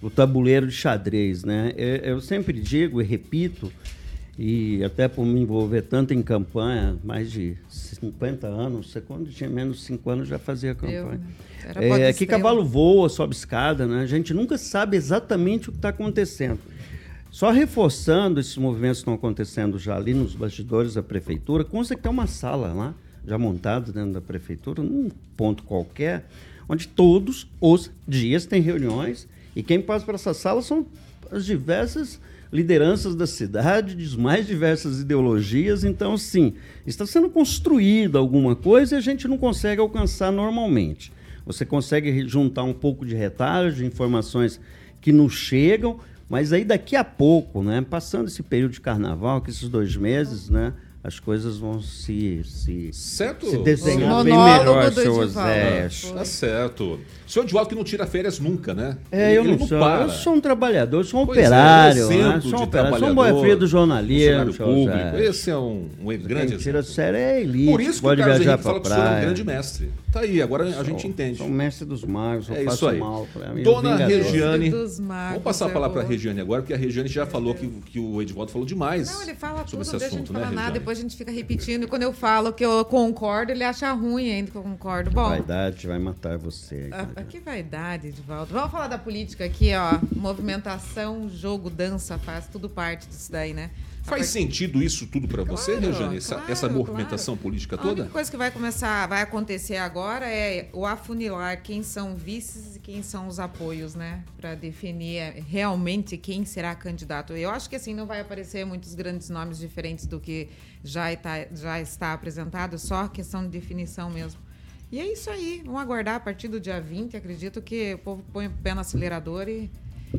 [0.00, 1.72] do tabuleiro de xadrez, né?
[1.76, 3.72] Eu, eu sempre digo e repito,
[4.42, 9.50] e até por me envolver tanto em campanha, mais de 50 anos, você quando tinha
[9.50, 11.20] menos de 5 anos já fazia campanha.
[11.76, 14.00] Eu, é, que cavalo voa, sobe escada, né?
[14.00, 16.58] A gente nunca sabe exatamente o que está acontecendo.
[17.30, 22.00] Só reforçando esses movimentos que estão acontecendo já ali nos bastidores da prefeitura, consta que
[22.00, 22.94] tem uma sala lá,
[23.26, 26.24] já montada dentro da prefeitura, num ponto qualquer,
[26.66, 30.86] onde todos os dias tem reuniões e quem passa para essa sala são
[31.30, 32.18] as diversas
[32.52, 35.84] lideranças da cidade, de mais diversas ideologias.
[35.84, 36.54] Então, sim,
[36.86, 41.12] está sendo construída alguma coisa e a gente não consegue alcançar normalmente.
[41.46, 44.60] Você consegue juntar um pouco de retalho, de informações
[45.00, 49.50] que nos chegam, mas aí daqui a pouco, né, passando esse período de carnaval, que
[49.50, 53.46] esses dois meses, né, as coisas vão se, se, certo.
[53.48, 56.12] se desenhar bem melhor, seu Oséias.
[56.14, 57.00] Tá certo.
[57.26, 58.98] O senhor Divaldo que não tira férias nunca, né?
[59.10, 59.78] É, eu não, não sou.
[59.78, 60.02] Para.
[60.02, 62.12] Eu sou um trabalhador, sou um pois operário.
[62.12, 62.40] É, né?
[62.42, 64.52] Sou um operário, sou um boa do jornalismo.
[64.52, 65.16] público.
[65.16, 66.48] Esse é um, um grande.
[66.48, 67.70] Quem tira sério é elite.
[67.70, 69.90] Por isso que pode o Carlos Henrique fala que o senhor é um grande mestre.
[70.12, 71.38] Tá aí, agora a gente entende.
[71.38, 72.98] Sou mestre dos magos, eu é faço isso aí.
[72.98, 73.28] mal.
[73.54, 74.70] Mim, Dona Regiane.
[74.70, 78.00] Vamos passar a palavra para a Regiane agora, porque a Regiane já falou que, que
[78.00, 79.12] o Edvaldo falou demais.
[79.12, 81.84] Não, ele fala sobre tudo, esse assunto, né, nada, depois a gente fica repetindo.
[81.84, 85.10] E quando eu falo que eu concordo, ele acha ruim ainda que eu concordo.
[85.10, 85.28] Bom.
[85.28, 86.88] Vaidade vai matar você.
[86.92, 88.52] Ah, que vaidade, Edvaldo.
[88.52, 89.98] Vamos falar da política aqui, ó.
[90.14, 93.70] Movimentação, jogo, dança, faz tudo parte disso daí, né?
[94.10, 96.16] Faz sentido isso tudo para você, claro, Regiane?
[96.16, 97.42] Essa, claro, essa movimentação claro.
[97.42, 97.88] política toda?
[97.88, 102.76] A única coisa que vai começar, vai acontecer agora é o afunilar quem são vices
[102.76, 104.24] e quem são os apoios, né?
[104.36, 107.32] Para definir realmente quem será candidato.
[107.32, 110.48] Eu acho que assim não vai aparecer muitos grandes nomes diferentes do que
[110.82, 114.40] já está, já está apresentado, só questão de definição mesmo.
[114.92, 115.62] E é isso aí.
[115.64, 117.16] Vamos aguardar a partir do dia 20.
[117.16, 119.70] Acredito que o povo põe o pé no acelerador e,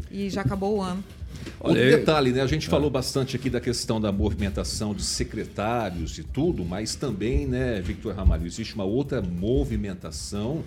[0.10, 1.04] e já acabou o ano.
[1.60, 2.42] Olha, Outro detalhe, né?
[2.42, 7.48] A gente falou bastante aqui da questão da movimentação de secretários e tudo, mas também,
[7.48, 10.64] né, Victor Ramalho, existe uma outra movimentação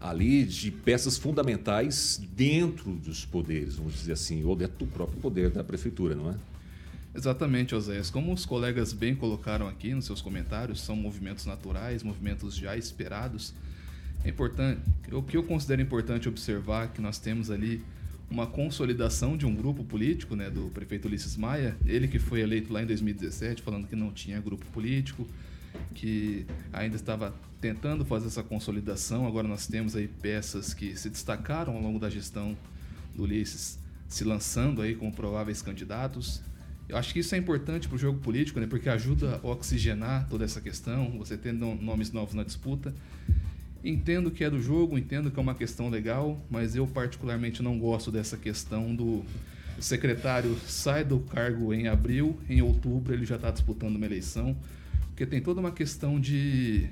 [0.00, 5.50] ali de peças fundamentais dentro dos poderes, vamos dizer assim, ou dentro do próprio poder
[5.50, 6.34] da prefeitura, não é?
[7.14, 8.10] Exatamente, Oséias.
[8.10, 13.54] Como os colegas bem colocaram aqui nos seus comentários, são movimentos naturais, movimentos já esperados.
[14.22, 17.82] É importante, o que eu considero importante observar é que nós temos ali
[18.30, 22.72] uma consolidação de um grupo político, né, do prefeito Ulisses Maia, ele que foi eleito
[22.72, 25.26] lá em 2017, falando que não tinha grupo político,
[25.94, 29.26] que ainda estava tentando fazer essa consolidação.
[29.26, 32.56] Agora nós temos aí peças que se destacaram ao longo da gestão
[33.14, 36.42] do Ulisses, se lançando aí como prováveis candidatos.
[36.88, 38.66] Eu acho que isso é importante para o jogo político, né?
[38.66, 42.94] porque ajuda a oxigenar toda essa questão, você tendo nomes novos na disputa.
[43.88, 47.78] Entendo que é do jogo, entendo que é uma questão legal, mas eu particularmente não
[47.78, 49.24] gosto dessa questão do
[49.78, 54.56] secretário sai do cargo em abril, em outubro ele já está disputando uma eleição,
[55.06, 56.88] porque tem toda uma questão de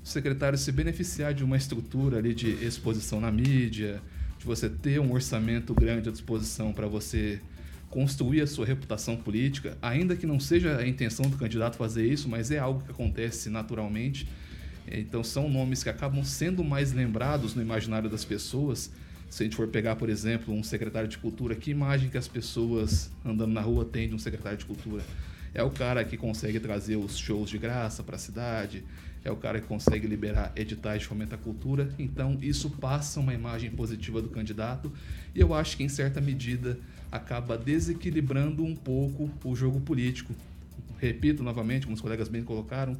[0.00, 4.00] o secretário se beneficiar de uma estrutura ali de exposição na mídia,
[4.38, 7.40] de você ter um orçamento grande à disposição para você
[7.90, 12.28] construir a sua reputação política, ainda que não seja a intenção do candidato fazer isso,
[12.28, 14.28] mas é algo que acontece naturalmente.
[14.90, 18.90] Então são nomes que acabam sendo mais lembrados no imaginário das pessoas.
[19.28, 22.28] Se a gente for pegar, por exemplo, um secretário de cultura, que imagem que as
[22.28, 25.02] pessoas andando na rua têm de um secretário de cultura?
[25.52, 28.84] É o cara que consegue trazer os shows de graça para a cidade,
[29.24, 31.88] é o cara que consegue liberar editais de fomento à cultura.
[31.98, 34.92] Então, isso passa uma imagem positiva do candidato
[35.34, 36.78] e eu acho que, em certa medida,
[37.10, 40.34] acaba desequilibrando um pouco o jogo político.
[40.98, 42.96] Repito novamente, como os colegas bem colocaram,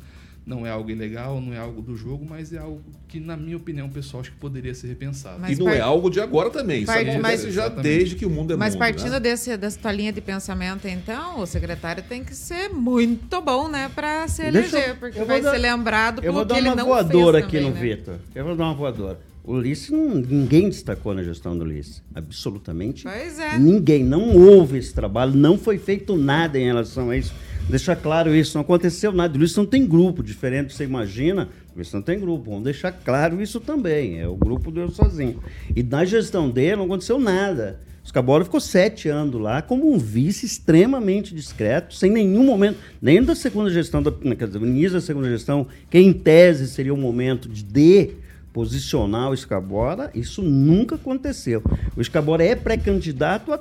[0.46, 3.56] não é algo ilegal, não é algo do jogo, mas é algo que, na minha
[3.56, 5.40] opinião, pessoal, acho que poderia ser repensado.
[5.40, 5.78] Mas e não part...
[5.78, 7.09] é algo de agora também, part...
[7.09, 7.82] isso mas já exatamente.
[7.82, 8.78] desde que o mundo é mas mundo.
[8.78, 9.20] Mas partindo né?
[9.20, 13.90] desse, dessa tua linha de pensamento, então, o secretário tem que ser muito bom, né,
[13.92, 16.64] para se eleger, eu, porque vai dar, ser lembrado por que ele não fez Eu
[16.64, 17.80] vou dar uma voadora aqui também, no né?
[17.80, 18.14] Vitor.
[18.32, 19.18] Eu vou dar uma voadora.
[19.42, 22.02] O Ulisses, ninguém destacou na gestão do Ulisses.
[22.12, 23.56] Absolutamente pois é.
[23.56, 24.02] ninguém.
[24.02, 27.32] Não houve esse trabalho, não foi feito nada em relação a isso.
[27.68, 29.35] Deixar claro isso, não aconteceu nada.
[29.35, 31.48] O Ulisses não tem grupo, diferente do que você imagina.
[31.72, 32.50] O Ulisses não tem grupo.
[32.50, 34.20] Vamos deixar claro isso também.
[34.20, 35.40] É o grupo do eu sozinho.
[35.74, 37.81] E na gestão dele não aconteceu nada.
[38.05, 43.20] O Scabora ficou sete anos lá como um vice extremamente discreto, sem nenhum momento, nem
[43.20, 46.96] da segunda gestão, da, quer dizer, início da segunda gestão, que em tese seria o
[46.96, 48.11] momento de, de
[48.52, 51.61] posicionar o Escabora, isso nunca aconteceu.
[51.96, 53.61] O Escabora é pré-candidato há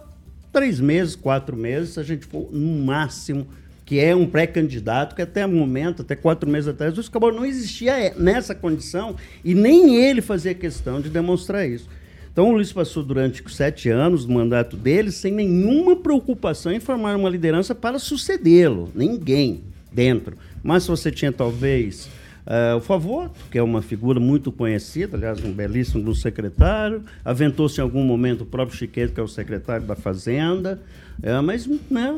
[0.54, 3.48] três meses, quatro meses, se a gente for no máximo,
[3.86, 7.46] que é um pré-candidato, que até o momento, até quatro meses atrás, o Escabora não
[7.46, 11.88] existia nessa condição e nem ele fazia questão de demonstrar isso.
[12.32, 17.16] Então o Luiz passou durante sete anos do mandato dele sem nenhuma preocupação em formar
[17.16, 18.92] uma liderança para sucedê-lo.
[18.94, 19.64] Ninguém
[19.96, 20.38] dentro.
[20.62, 22.10] Mas você tinha talvez
[22.46, 27.84] uh, o Favor, que é uma figura muito conhecida, aliás, um belíssimo secretário, aventou-se em
[27.84, 30.82] algum momento o próprio Chiquete, que é o secretário da Fazenda,
[31.20, 32.12] uh, mas né,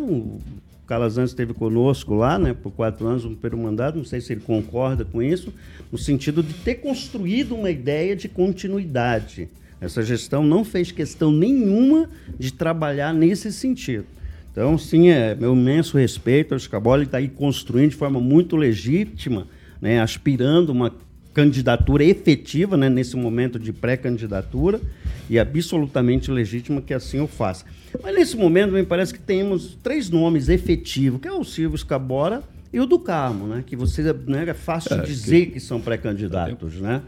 [0.88, 4.42] Calazans esteve conosco lá né, por quatro anos, um primeiro mandato, não sei se ele
[4.42, 5.54] concorda com isso,
[5.92, 9.50] no sentido de ter construído uma ideia de continuidade.
[9.82, 14.06] Essa gestão não fez questão nenhuma de trabalhar nesse sentido.
[14.52, 19.46] Então, sim, é meu imenso respeito ao Scaboli, está aí construindo de forma muito legítima,
[19.80, 20.92] né, aspirando uma
[21.38, 24.82] candidatura efetiva né, nesse momento de pré-candidatura
[25.30, 27.64] e absolutamente legítima que assim o faça.
[28.02, 32.42] Mas nesse momento me parece que temos três nomes efetivos, que é o Silvio Scabora
[32.74, 35.52] e o do Carmo, né, que você né, é fácil é, dizer que...
[35.52, 37.04] que são pré-candidatos, né?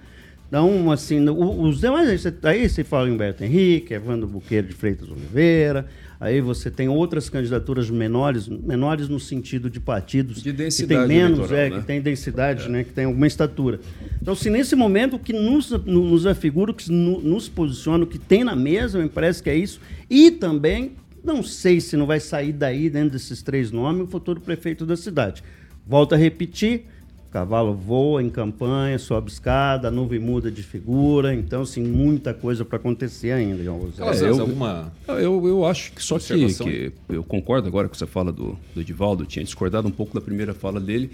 [0.49, 5.85] Então, assim, os demais, aí você fala em Humberto Henrique, Evandro Buqueiro de Freitas Oliveira,
[6.19, 11.51] aí você tem outras candidaturas menores, menores no sentido de partidos de que tem menos,
[11.51, 11.77] é, né?
[11.77, 12.67] que tem densidade, é.
[12.67, 13.79] né, que tem alguma estatura.
[14.19, 18.17] Então, se nesse momento o que nos, nos afigura, o que nos posiciona, o que
[18.17, 22.19] tem na mesa, me parece que é isso, e também, não sei se não vai
[22.19, 25.43] sair daí, dentro desses três nomes, o futuro prefeito da cidade.
[25.85, 26.85] Volto a repetir,
[27.31, 32.65] cavalo voa em campanha, sobe escada, a nuvem muda de figura, então, assim, muita coisa
[32.65, 34.03] para acontecer ainda, João José.
[34.03, 38.07] É, eu, alguma eu, eu acho que só que, que, eu concordo agora que você
[38.07, 41.11] fala do, do Edivaldo, tinha discordado um pouco da primeira fala dele,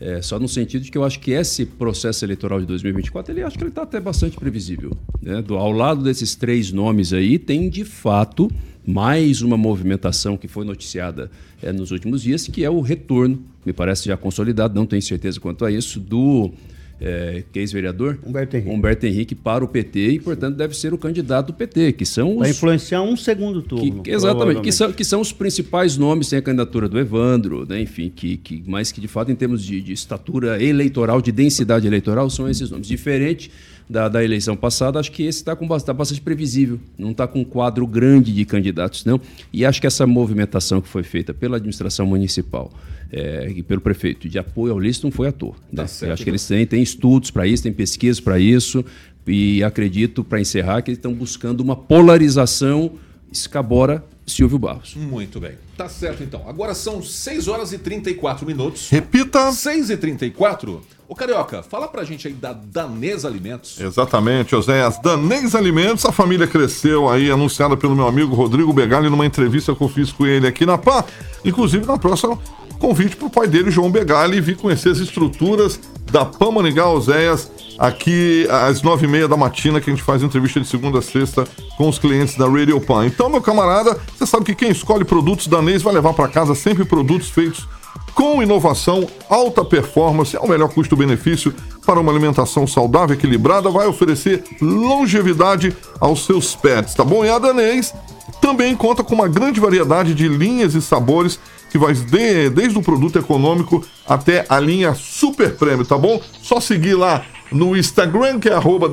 [0.00, 3.42] é, só no sentido de que eu acho que esse processo eleitoral de 2024, ele
[3.42, 4.96] acho que ele está até bastante previsível.
[5.20, 5.42] Né?
[5.42, 8.48] Do, ao lado desses três nomes aí, tem de fato
[8.88, 11.30] mais uma movimentação que foi noticiada
[11.62, 15.38] é, nos últimos dias, que é o retorno, me parece já consolidado, não tenho certeza
[15.38, 16.50] quanto a isso, do
[16.98, 18.74] é, que ex-vereador Humberto Henrique.
[18.74, 22.32] Humberto Henrique para o PT e, portanto, deve ser o candidato do PT, que são
[22.32, 22.38] os...
[22.38, 24.02] Vai influenciar um segundo turno.
[24.02, 27.82] Que, exatamente, que são, que são os principais nomes, tem a candidatura do Evandro, né,
[27.82, 31.86] enfim, que, que, mas que, de fato, em termos de, de estatura eleitoral, de densidade
[31.86, 32.88] eleitoral, são esses nomes.
[32.88, 33.50] Diferente
[33.88, 37.44] da, da eleição passada, acho que esse está tá bastante previsível, não está com um
[37.44, 39.20] quadro grande de candidatos, não.
[39.52, 42.70] E acho que essa movimentação que foi feita pela administração municipal
[43.10, 45.54] é, e pelo prefeito de apoio ao não foi à toa.
[45.72, 45.82] Né?
[45.82, 48.84] Tá certo, acho que eles têm, têm estudos para isso, têm pesquisas para isso,
[49.26, 52.92] e acredito, para encerrar, que eles estão buscando uma polarização
[53.30, 54.94] escabora Silvio Barros.
[54.94, 55.52] Muito bem.
[55.76, 56.48] Tá certo, então.
[56.48, 58.88] Agora são 6 horas e 34 minutos.
[58.90, 59.52] Repita.
[59.52, 63.80] 6 e 34 Ô Carioca, fala pra gente aí da Danês Alimentos.
[63.80, 64.98] Exatamente, Oséias.
[65.00, 69.82] Danês Alimentos, a família cresceu aí, anunciada pelo meu amigo Rodrigo Begali numa entrevista que
[69.82, 71.02] eu fiz com ele aqui na PA.
[71.42, 72.38] Inclusive, na próxima,
[72.78, 75.80] convite pro pai dele, João Begali, vir conhecer as estruturas
[76.12, 80.22] da PAN Maningá Oséias, aqui às nove e meia da matina, que a gente faz
[80.22, 83.06] entrevista de segunda a sexta com os clientes da Radio Pan.
[83.06, 86.84] Então, meu camarada, você sabe que quem escolhe produtos Danês vai levar para casa sempre
[86.84, 87.66] produtos feitos
[88.14, 91.54] com inovação, alta performance, ao melhor custo-benefício
[91.86, 97.24] para uma alimentação saudável, equilibrada, vai oferecer longevidade aos seus pets, tá bom?
[97.24, 97.94] E a Danês
[98.40, 101.38] também conta com uma grande variedade de linhas e sabores
[101.70, 106.20] que vai de, desde o produto econômico até a linha super prêmio, tá bom?
[106.42, 108.90] Só seguir lá no Instagram, que é arroba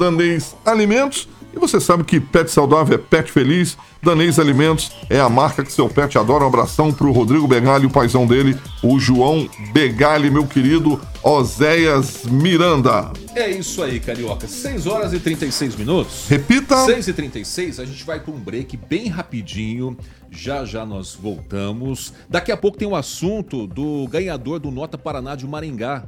[0.65, 3.78] Alimentos, e você sabe que pet saudável é pet feliz.
[4.05, 6.43] Danês Alimentos é a marca que seu pet adora.
[6.43, 13.11] Um abração pro Rodrigo Begali, o paizão dele, o João Begali, meu querido Oséias Miranda.
[13.33, 14.47] É isso aí, Carioca.
[14.47, 16.27] 6 horas e 36 minutos.
[16.29, 16.85] Repita.
[16.85, 19.97] 6 e 36 a gente vai para um break bem rapidinho.
[20.29, 22.13] Já já nós voltamos.
[22.29, 26.03] Daqui a pouco tem um assunto do ganhador do Nota Paraná de Maringá.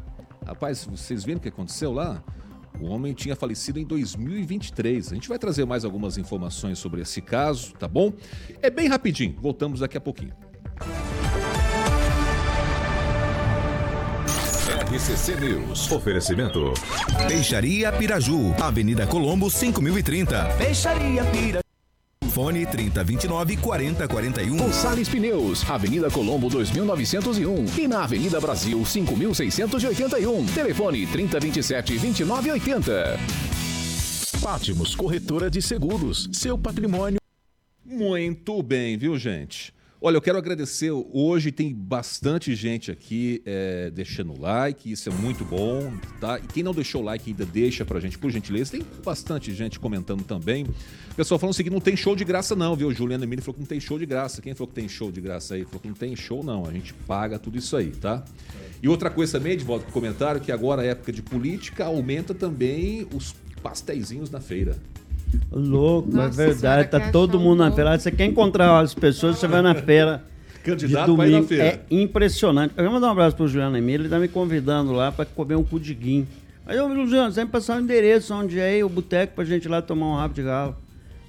[0.45, 2.21] Rapaz, vocês viram o que aconteceu lá?
[2.79, 5.11] O homem tinha falecido em 2023.
[5.11, 8.13] A gente vai trazer mais algumas informações sobre esse caso, tá bom?
[8.61, 10.33] É bem rapidinho, voltamos daqui a pouquinho.
[14.97, 15.91] RCC News.
[15.91, 16.73] Oferecimento.
[17.27, 18.53] Peixaria Piraju.
[18.61, 20.45] Avenida Colombo, 5030.
[20.57, 21.66] Peixaria Piraju.
[22.37, 24.57] Fone 3029 4041.
[24.57, 30.45] Gonçalves Pneus, Avenida Colombo 2901 e na Avenida Brasil 5681.
[30.45, 33.17] Telefone 3027 2980.
[34.39, 37.19] Pátimos Corretora de Seguros, seu patrimônio.
[37.83, 39.73] Muito bem, viu, gente?
[39.99, 40.91] Olha, eu quero agradecer.
[40.91, 45.91] Hoje tem bastante gente aqui é, deixando like, isso é muito bom,
[46.21, 46.37] tá?
[46.37, 48.73] E quem não deixou o like ainda deixa pra gente, por gentileza.
[48.73, 50.67] Tem bastante gente comentando também.
[51.15, 52.93] Pessoal falando o seguinte: não tem show de graça, não, viu?
[52.93, 54.39] Juliana Emílio falou que não tem show de graça.
[54.39, 55.65] Quem falou que tem show de graça aí?
[55.65, 56.67] Falou que não tem show, não.
[56.67, 58.23] A gente paga tudo isso aí, tá?
[58.83, 62.35] E outra coisa também, de volta pro comentário, que agora é época de política, aumenta
[62.35, 63.33] também os
[63.63, 64.77] pastéisinhos na feira.
[65.51, 66.89] Louco, Nossa, é verdade.
[66.89, 67.97] Tá todo mundo na feira.
[67.97, 70.23] Você quer encontrar as pessoas, você vai na feira.
[70.63, 71.63] Candidato na feira.
[71.63, 72.73] É impressionante.
[72.75, 75.55] Eu vou mandar um abraço pro Juliano Emílio, ele tá me convidando lá para comer
[75.55, 76.27] um pudiguinho.
[76.65, 79.69] Aí eu, Juliano, você vai passar o endereço onde é o boteco pra gente ir
[79.69, 80.75] lá tomar um rabo de galo.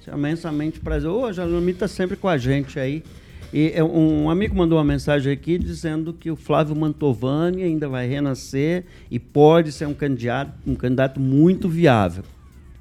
[0.01, 1.09] Isso é imensamente prazer.
[1.09, 3.03] Ô, o Jalumi tá sempre com a gente aí.
[3.51, 8.07] E é, um amigo mandou uma mensagem aqui dizendo que o Flávio Mantovani ainda vai
[8.07, 12.23] renascer e pode ser um candidato, um candidato muito viável.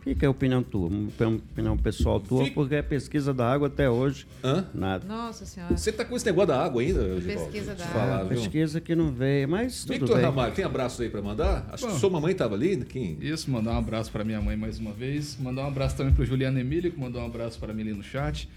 [0.09, 2.55] Fica a opinião tua, opinião pessoal tua, Fica.
[2.55, 4.67] porque a pesquisa da água até hoje, Hã?
[4.73, 5.07] nada.
[5.07, 5.77] Nossa senhora.
[5.77, 7.01] Você tá com esse negócio da água ainda?
[7.23, 8.25] Pesquisa da água.
[8.31, 10.25] pesquisa que não veio, mas tudo Victor bem.
[10.25, 11.69] Ramalho, tem abraço aí para mandar?
[11.71, 13.19] Acho Bom, que sua mamãe tava ali, quem?
[13.21, 15.37] Isso, mandar um abraço para minha mãe mais uma vez.
[15.39, 18.03] Mandar um abraço também para Juliano Emílio, que mandou um abraço para mim ali no
[18.03, 18.49] chat.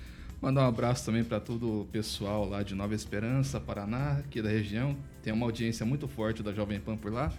[0.41, 4.49] Mandar um abraço também para todo o pessoal lá de Nova Esperança, Paraná, aqui da
[4.49, 4.95] região.
[5.21, 7.29] Tem uma audiência muito forte da Jovem Pan por lá.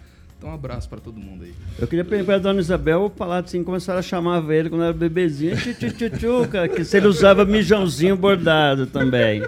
[0.43, 1.53] Então, um abraço para todo mundo aí.
[1.79, 4.91] Eu queria pedir para a dona Isabel falar assim, começaram a chamar ele quando era
[4.91, 9.41] bebezinho, tchutchuchuca, que se ele usava mijãozinho bordado também.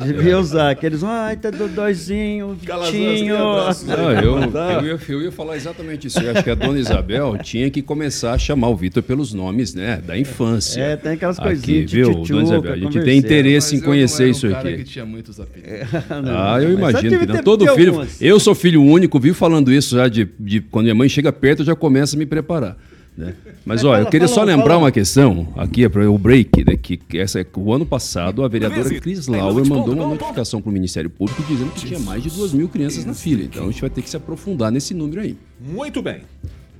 [0.00, 3.36] Devia usar, aqueles, ai, tá dodóizinho, Vitinho.
[3.36, 6.20] Não, eu, eu, ia, eu ia falar exatamente isso.
[6.20, 9.74] Eu acho que a dona Isabel tinha que começar a chamar o Vitor pelos nomes,
[9.74, 10.80] né, da infância.
[10.80, 12.72] É, tem aquelas coisinhas, viu, dona Isabel?
[12.72, 14.54] A gente tem interesse em conhecer isso aqui.
[14.54, 15.88] Cara que tinha muitos apelidos.
[16.32, 17.42] ah, eu imagino que não.
[17.42, 21.08] Todo filho, eu sou filho único, vi falando isso já de, de quando minha mãe
[21.08, 22.76] chega perto, eu já começo a me preparar.
[23.16, 23.34] Né?
[23.64, 27.44] Mas, olha, eu queria só lembrar uma questão aqui, para o break, né, que essa,
[27.56, 31.70] o ano passado a vereadora Cris Lauer mandou uma notificação para o Ministério Público dizendo
[31.72, 33.42] que tinha mais de duas mil crianças na fila.
[33.42, 35.36] Então a gente vai ter que se aprofundar nesse número aí.
[35.60, 36.22] Muito bem.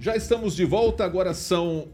[0.00, 1.86] Já estamos de volta, agora são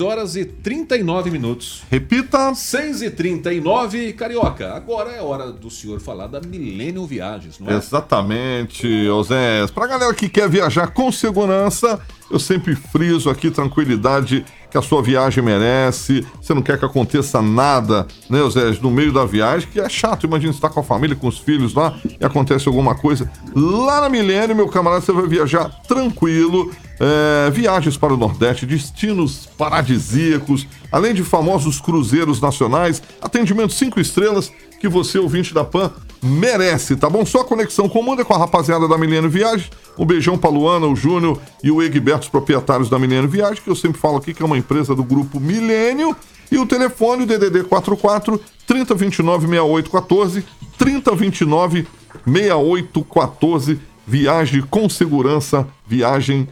[0.00, 1.82] horas e 39 minutos.
[1.90, 2.54] Repita.
[2.54, 7.74] 6 e 39 Carioca, agora é hora do senhor falar da Millennium Viagens, não é?
[7.74, 9.72] Exatamente, Osés.
[9.72, 11.98] Pra galera que quer viajar com segurança,
[12.30, 16.26] eu sempre friso aqui tranquilidade que a sua viagem merece.
[16.40, 20.26] Você não quer que aconteça nada, né, Osés, no meio da viagem, que é chato.
[20.26, 23.30] Imagina você estar tá com a família, com os filhos lá e acontece alguma coisa.
[23.54, 29.48] Lá na Milênio, meu camarada, você vai viajar tranquilo é, viagens para o Nordeste, destinos
[29.56, 34.50] paradisíacos, além de famosos cruzeiros nacionais, atendimento cinco estrelas
[34.80, 35.92] que você, ouvinte da PAN,
[36.22, 37.24] merece, tá bom?
[37.24, 39.70] Só conexão com o mundo é com a rapaziada da Milênio Viagem.
[39.98, 43.70] Um beijão para Luana, o Júnior e o Egberto, os proprietários da Milênio Viagem, que
[43.70, 46.16] eu sempre falo aqui que é uma empresa do grupo Milênio.
[46.50, 50.44] E o telefone, o DDD 44 3029 6814,
[50.78, 51.86] 3029
[52.24, 53.80] 6814.
[54.06, 56.48] Viagem com segurança, viagem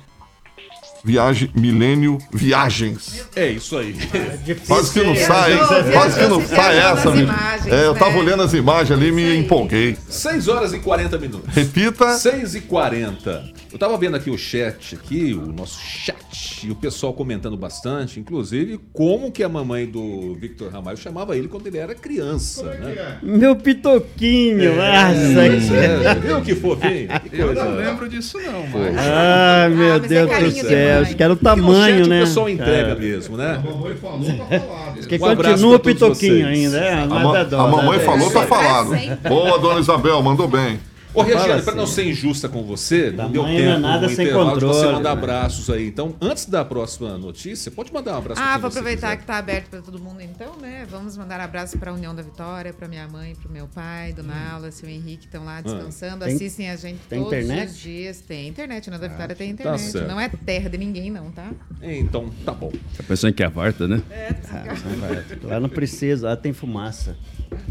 [1.07, 3.25] Viagem Milênio Viagens.
[3.37, 3.95] É isso aí.
[4.13, 5.61] É Quase que não sai, hein?
[5.93, 7.11] Quase que não sai essa.
[7.11, 8.19] Imagens, é, eu tava né?
[8.19, 9.97] olhando as imagens ali e me empolguei.
[10.09, 11.55] 6 horas e 40 minutos.
[11.55, 12.15] Repita.
[12.15, 13.45] 6 e 40.
[13.77, 18.19] Eu tava vendo aqui o chat, aqui, o nosso chat, e o pessoal comentando bastante,
[18.19, 22.95] inclusive, como que a mamãe do Victor Ramalho chamava ele quando ele era criança, né?
[22.97, 23.19] É?
[23.23, 25.77] Meu pitoquinho, é, nossa.
[25.77, 27.09] É, viu que fofinho?
[27.29, 28.97] Que eu não lembro disso não, mas...
[28.97, 32.23] Ah, meu ah, Deus do céu, acho que era o tamanho, né?
[32.23, 32.95] o pessoal entrega é.
[32.95, 33.57] mesmo, né?
[33.57, 35.07] A mamãe falou, tá falado.
[35.07, 36.95] Que um continua pitoquinho ainda, é?
[36.95, 38.93] A, ma a mamãe falou, tá falado.
[39.29, 40.81] Boa, dona Isabel, mandou bem.
[41.17, 41.65] Ô, Regiane, assim.
[41.65, 44.87] para não ser injusta com você, não deu tempo é nada sem controle, de você
[44.87, 45.23] mandar né?
[45.23, 45.89] abraços aí.
[45.89, 49.17] Então, antes da próxima notícia, pode mandar um abraço Ah, vou aproveitar quiser.
[49.17, 50.87] que está aberto para todo mundo então, né?
[50.91, 54.13] Vamos mandar abraço para a União da Vitória, para minha mãe, para o meu pai,
[54.13, 54.55] Dona hum.
[54.55, 55.63] Aula, seu Henrique, estão lá ah.
[55.63, 56.29] descansando, ah.
[56.29, 57.71] assistem a gente tem todos internet?
[57.71, 58.21] os dias.
[58.21, 59.93] Tem internet, União da Vitória ah, tem tá internet.
[59.93, 61.51] Tá não é terra de ninguém não, tá?
[61.83, 62.71] Então, tá bom.
[62.95, 64.03] Tá pensando que é a Varta, né?
[64.11, 67.17] É, tá ah, lá não precisa, lá tem fumaça.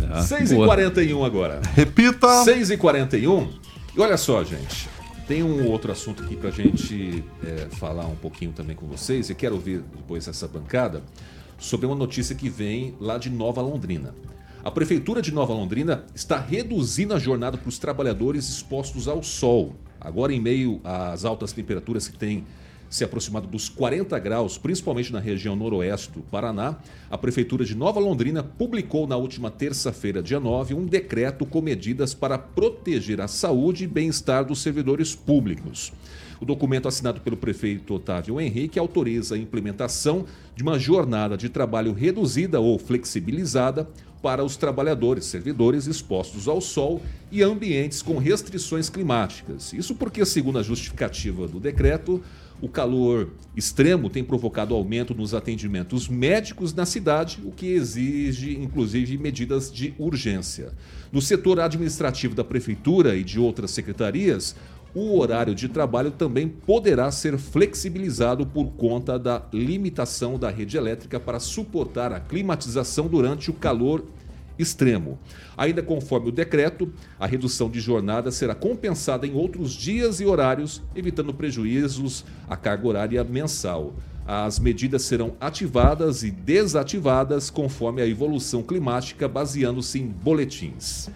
[0.09, 1.61] Ah, 6h41 agora.
[1.75, 2.27] Repita.
[2.45, 3.34] 6h41.
[3.95, 4.89] E olha só, gente,
[5.27, 9.29] tem um outro assunto aqui para a gente é, falar um pouquinho também com vocês,
[9.29, 11.01] e quero ouvir depois essa bancada,
[11.57, 14.13] sobre uma notícia que vem lá de Nova Londrina.
[14.63, 19.75] A Prefeitura de Nova Londrina está reduzindo a jornada para os trabalhadores expostos ao sol.
[20.01, 22.45] Agora, em meio às altas temperaturas que tem
[22.95, 26.77] se aproximado dos 40 graus, principalmente na região noroeste do Paraná,
[27.11, 32.13] a Prefeitura de Nova Londrina publicou na última terça-feira, dia 9, um decreto com medidas
[32.13, 35.91] para proteger a saúde e bem-estar dos servidores públicos.
[36.39, 40.25] O documento assinado pelo prefeito Otávio Henrique autoriza a implementação
[40.55, 43.89] de uma jornada de trabalho reduzida ou flexibilizada
[44.21, 49.71] para os trabalhadores, servidores expostos ao sol e ambientes com restrições climáticas.
[49.71, 52.23] Isso porque, segundo a justificativa do decreto,
[52.61, 59.17] o calor extremo tem provocado aumento nos atendimentos médicos na cidade, o que exige, inclusive,
[59.17, 60.71] medidas de urgência.
[61.11, 64.55] No setor administrativo da prefeitura e de outras secretarias,
[64.93, 71.19] o horário de trabalho também poderá ser flexibilizado por conta da limitação da rede elétrica
[71.19, 74.05] para suportar a climatização durante o calor
[74.57, 75.19] extremo.
[75.57, 80.81] Ainda conforme o decreto, a redução de jornada será compensada em outros dias e horários,
[80.95, 83.93] evitando prejuízos à carga horária mensal.
[84.27, 91.09] As medidas serão ativadas e desativadas conforme a evolução climática, baseando-se em boletins.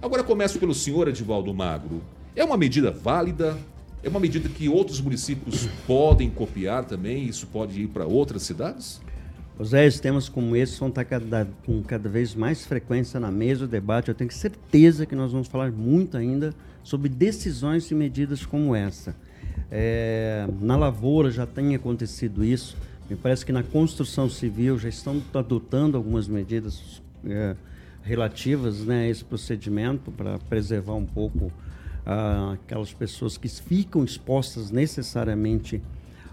[0.00, 2.02] Agora começo pelo senhor Edivaldo Magro.
[2.34, 3.56] É uma medida válida?
[4.02, 7.26] É uma medida que outros municípios podem copiar também?
[7.26, 9.00] Isso pode ir para outras cidades?
[9.56, 14.08] José, temas como esse estar cada, com cada vez mais frequência na mesa do debate.
[14.08, 16.52] Eu tenho certeza que nós vamos falar muito ainda
[16.82, 19.14] sobre decisões e medidas como essa.
[19.70, 22.76] É, na lavoura já tem acontecido isso.
[23.08, 27.54] Me parece que na construção civil já estão adotando algumas medidas é,
[28.02, 31.52] relativas né, a esse procedimento para preservar um pouco
[32.04, 35.80] ah, aquelas pessoas que ficam expostas necessariamente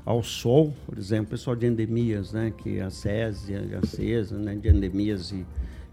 [0.06, 5.32] ao sol, por exemplo, pessoal de endemias, né, que a SESI, a né, de endemias
[5.32, 5.46] e,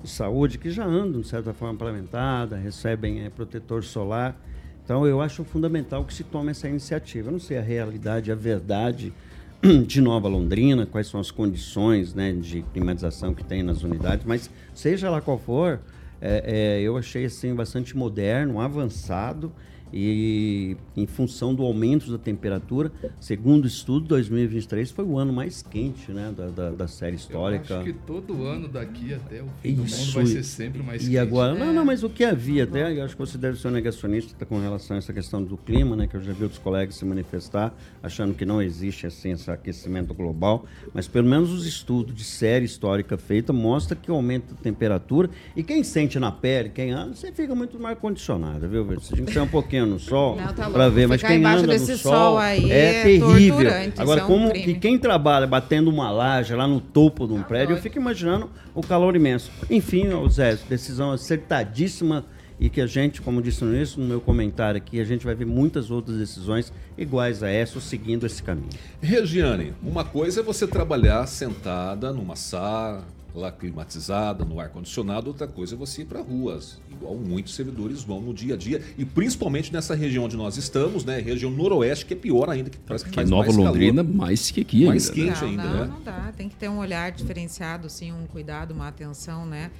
[0.02, 4.36] de saúde, que já andam, de certa forma, implementada, recebem é, protetor solar.
[4.84, 7.28] Então, eu acho fundamental que se tome essa iniciativa.
[7.28, 9.12] Eu não sei a realidade, a verdade
[9.86, 14.48] de Nova Londrina, quais são as condições né, de climatização que tem nas unidades, mas
[14.72, 15.80] seja lá qual for,
[16.20, 19.52] é, é, eu achei assim, bastante moderno, avançado
[19.93, 25.62] e em função do aumento da temperatura, segundo o estudo, 2023 foi o ano mais
[25.62, 27.74] quente né, da, da, da série histórica.
[27.74, 29.97] Eu acho que todo ano daqui até o fim Isso.
[29.97, 31.14] do mundo vai ser sempre mais e quente.
[31.14, 33.68] E agora, não, não, mas o que havia até, eu acho que você deve ser
[33.68, 36.61] um negacionista com relação a essa questão do clima, né, que eu já vi outros
[36.61, 41.66] colegas se manifestar, achando que não existe assim esse aquecimento global, mas pelo menos os
[41.66, 46.68] estudos de série histórica feita mostra que aumenta a temperatura e quem sente na pele,
[46.68, 49.01] quem anda, você fica muito mais condicionado, viu?
[49.01, 51.97] Se a gente tem um pouquinho no sol tá para ver, mas quem anda no
[51.97, 53.70] sol, é, é terrível.
[53.97, 54.64] Agora, é um como crime.
[54.64, 57.99] que quem trabalha batendo uma laje lá no topo de um tá prédio, eu fico
[57.99, 59.51] imaginando o calor imenso.
[59.70, 62.24] Enfim, Zé, decisão acertadíssima
[62.61, 65.35] e que a gente, como disse no início, no meu comentário aqui, a gente vai
[65.35, 68.68] ver muitas outras decisões iguais a essa, seguindo esse caminho.
[69.01, 73.05] Regiane, uma coisa é você trabalhar sentada numa sala,
[73.35, 78.20] lá climatizada, no ar-condicionado, outra coisa é você ir para ruas, igual muitos servidores vão
[78.20, 82.14] no dia a dia, e principalmente nessa região onde nós estamos, né, região noroeste, que
[82.14, 84.16] é pior ainda, que parece que faz Nova mais Londrina, calor.
[84.16, 85.22] mais que aqui mais ainda.
[85.22, 85.93] Mais quente não, ainda, não, né?
[85.95, 89.70] Não dá, tem que ter um olhar diferenciado, sim, um cuidado, uma atenção, né?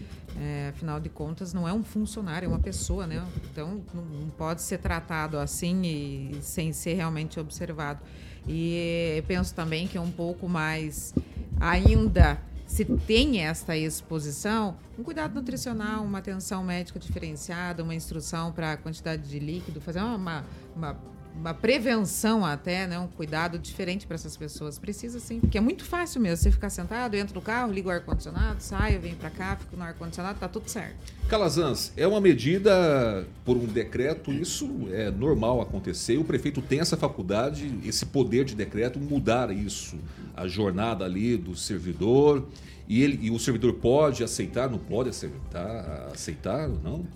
[0.40, 3.24] É, afinal de contas, não é um funcionário, é uma pessoa, né?
[3.51, 8.01] Então, não pode ser tratado assim e sem ser realmente observado.
[8.46, 11.12] E penso também que é um pouco mais
[11.61, 12.38] ainda
[12.68, 18.76] se tem esta exposição, um cuidado nutricional, uma atenção médica diferenciada, uma instrução para a
[18.76, 20.44] quantidade de líquido, fazer uma,
[20.76, 20.96] uma,
[21.39, 22.99] uma, prevenção até, né?
[22.99, 24.78] um cuidado diferente para essas pessoas.
[24.78, 26.36] Precisa sim, porque é muito fácil mesmo.
[26.36, 29.82] Você ficar sentado, entra no carro, liga o ar-condicionado, sai, vem para cá, fica no
[29.82, 30.97] ar-condicionado, tá tudo certo.
[31.28, 36.18] Calazans, é uma medida por um decreto, isso é normal acontecer.
[36.18, 39.97] O prefeito tem essa faculdade, esse poder de decreto, mudar isso
[40.36, 42.47] a jornada ali do servidor
[42.89, 47.07] e, ele, e o servidor pode aceitar, não pode aceitar, aceitar não?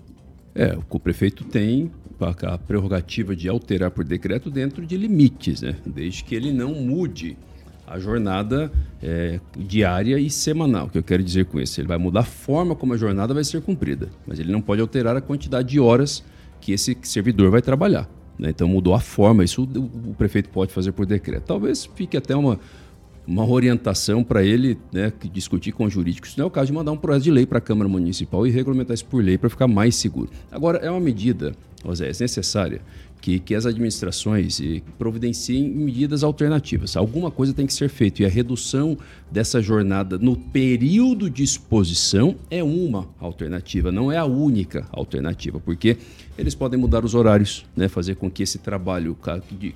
[0.55, 5.75] É, o prefeito tem a prerrogativa de alterar por decreto dentro de limites, né?
[5.85, 7.37] desde que ele não mude
[7.85, 10.85] a jornada é, diária e semanal.
[10.85, 11.81] O que eu quero dizer com isso?
[11.81, 14.81] Ele vai mudar a forma como a jornada vai ser cumprida, mas ele não pode
[14.81, 16.23] alterar a quantidade de horas
[16.61, 18.09] que esse servidor vai trabalhar.
[18.39, 18.49] Né?
[18.49, 21.43] Então mudou a forma, isso o, o prefeito pode fazer por decreto.
[21.43, 22.59] Talvez fique até uma,
[23.25, 26.29] uma orientação para ele né, discutir com os jurídicos.
[26.31, 28.45] Isso não é o caso de mandar um projeto de lei para a Câmara Municipal
[28.45, 30.29] e regulamentar isso por lei para ficar mais seguro.
[30.51, 31.55] Agora, é uma medida,
[31.85, 32.81] José, é necessária
[33.23, 34.61] que, que as administrações
[34.99, 36.97] providenciem medidas alternativas.
[36.97, 38.97] Alguma coisa tem que ser feita e a redução
[39.31, 45.95] dessa jornada no período de exposição é uma alternativa, não é a única alternativa, porque
[46.37, 49.17] eles podem mudar os horários, né, fazer com que esse trabalho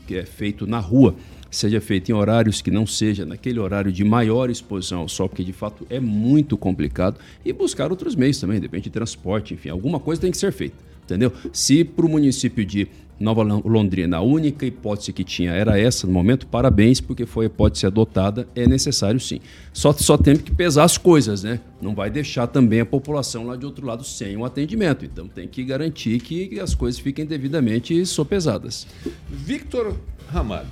[0.06, 1.16] que é feito na rua
[1.50, 5.45] seja feito em horários que não seja naquele horário de maior exposição ao sol, porque
[5.45, 10.02] de fato é muito complicado, e buscar outros meios também, de repente transporte, enfim, alguma
[10.02, 10.76] coisa tem que ser feita.
[11.06, 11.32] Entendeu?
[11.54, 12.89] Se para o município de
[13.20, 17.47] Nova Londrina, a única hipótese que tinha era essa no momento, parabéns, porque foi a
[17.47, 19.39] hipótese adotada, é necessário sim.
[19.74, 21.59] Só, só tem que pesar as coisas, né?
[21.82, 25.03] Não vai deixar também a população lá de outro lado sem um atendimento.
[25.03, 28.86] Então tem que garantir que as coisas fiquem devidamente sopesadas.
[29.28, 29.97] Victor
[30.28, 30.68] Ramalho,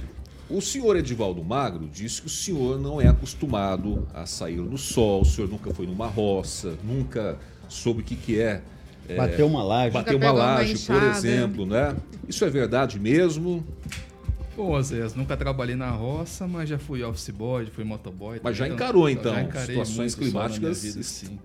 [0.48, 5.22] o senhor Edivaldo Magro disse que o senhor não é acostumado a sair no sol,
[5.22, 8.62] o senhor nunca foi numa roça, nunca soube o que, que é
[9.08, 9.92] é, bater uma laje.
[9.92, 11.96] Bater uma laje, por exemplo, né?
[12.28, 13.66] Isso é verdade mesmo?
[14.56, 18.40] Pô, Zé, nunca trabalhei na roça, mas já fui office boy, fui motoboy.
[18.42, 21.02] Mas já encarou, então, já situações climáticas vida,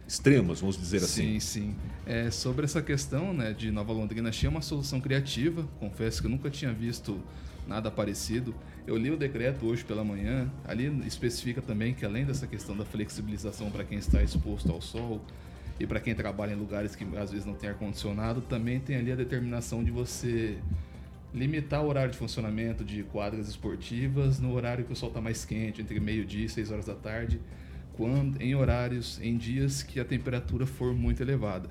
[0.06, 1.40] extremas, vamos dizer sim, assim.
[1.40, 1.74] Sim, sim.
[2.06, 5.66] É, sobre essa questão né, de Nova Londrina, achei uma solução criativa.
[5.80, 7.20] Confesso que eu nunca tinha visto
[7.66, 8.54] nada parecido.
[8.86, 10.48] Eu li o decreto hoje pela manhã.
[10.64, 15.20] Ali especifica também que, além dessa questão da flexibilização para quem está exposto ao sol,
[15.81, 19.11] e para quem trabalha em lugares que às vezes não tem ar-condicionado, também tem ali
[19.11, 20.59] a determinação de você
[21.33, 25.43] limitar o horário de funcionamento de quadras esportivas no horário que o sol está mais
[25.47, 27.41] quente, entre meio-dia e 6 horas da tarde,
[27.95, 31.70] quando, em horários, em dias que a temperatura for muito elevada.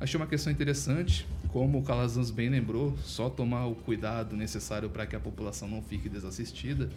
[0.00, 5.04] Achei uma questão interessante, como o Calazans bem lembrou, só tomar o cuidado necessário para
[5.04, 6.88] que a população não fique desassistida,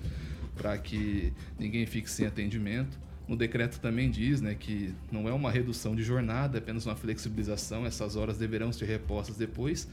[0.56, 2.98] para que ninguém fique sem atendimento.
[3.28, 6.96] No decreto também diz né, que não é uma redução de jornada, é apenas uma
[6.96, 9.88] flexibilização, essas horas deverão ser repostas depois.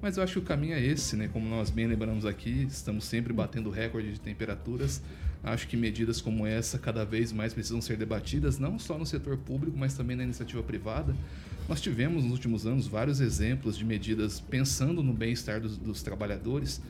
[0.00, 1.30] Mas eu acho que o caminho é esse, né?
[1.32, 5.00] Como nós bem lembramos aqui, estamos sempre batendo recorde de temperaturas.
[5.44, 9.36] Acho que medidas como essa cada vez mais precisam ser debatidas, não só no setor
[9.36, 11.14] público, mas também na iniciativa privada.
[11.68, 16.80] Nós tivemos nos últimos anos vários exemplos de medidas pensando no bem-estar dos, dos trabalhadores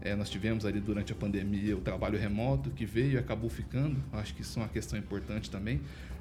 [0.00, 4.02] é, nós tivemos ali durante a pandemia o trabalho remoto que veio e acabou ficando.
[4.12, 5.80] Acho que isso é uma questão importante também.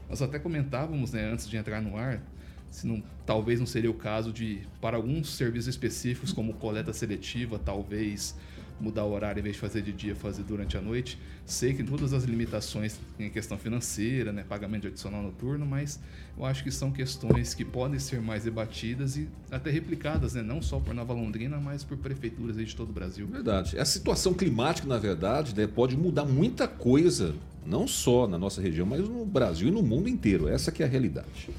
[0.10, 2.22] Nós até comentávamos né, antes de entrar no ar
[2.70, 7.58] se não, talvez não seria o caso de, para alguns serviços específicos, como coleta seletiva,
[7.58, 8.36] talvez
[8.80, 11.20] mudar o horário em vez de fazer de dia, fazer durante a noite.
[11.46, 16.00] Sei que todas as limitações em questão financeira, né, pagamento de adicional noturno, mas
[16.38, 20.62] eu acho que são questões que podem ser mais debatidas e até replicadas, né, não
[20.62, 23.28] só por Nova Londrina, mas por prefeituras de todo o Brasil.
[23.28, 23.80] Verdade.
[23.80, 28.86] A situação climática, na verdade, né, pode mudar muita coisa, não só na nossa região,
[28.86, 30.48] mas no Brasil e no mundo inteiro.
[30.48, 31.50] Essa que é a realidade.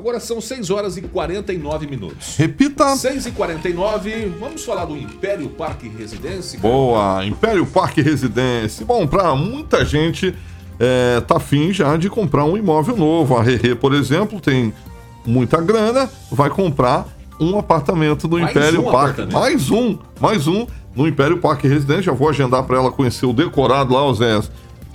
[0.00, 2.34] Agora são 6 horas e 49 minutos.
[2.38, 2.96] Repita.
[2.96, 4.32] 6 e 49.
[4.40, 6.58] Vamos falar do Império Parque Residência.
[6.58, 8.86] Boa, Império Parque Residência.
[8.86, 10.34] Bom, para muita gente
[10.78, 13.36] é, tá afim já de comprar um imóvel novo.
[13.36, 14.72] A Rerê, por exemplo, tem
[15.26, 17.06] muita grana, vai comprar
[17.38, 19.30] um apartamento no mais Império um Parque.
[19.30, 22.04] Mais um, mais um no Império Parque Residência.
[22.04, 24.40] Já vou agendar para ela conhecer o decorado lá, Zé.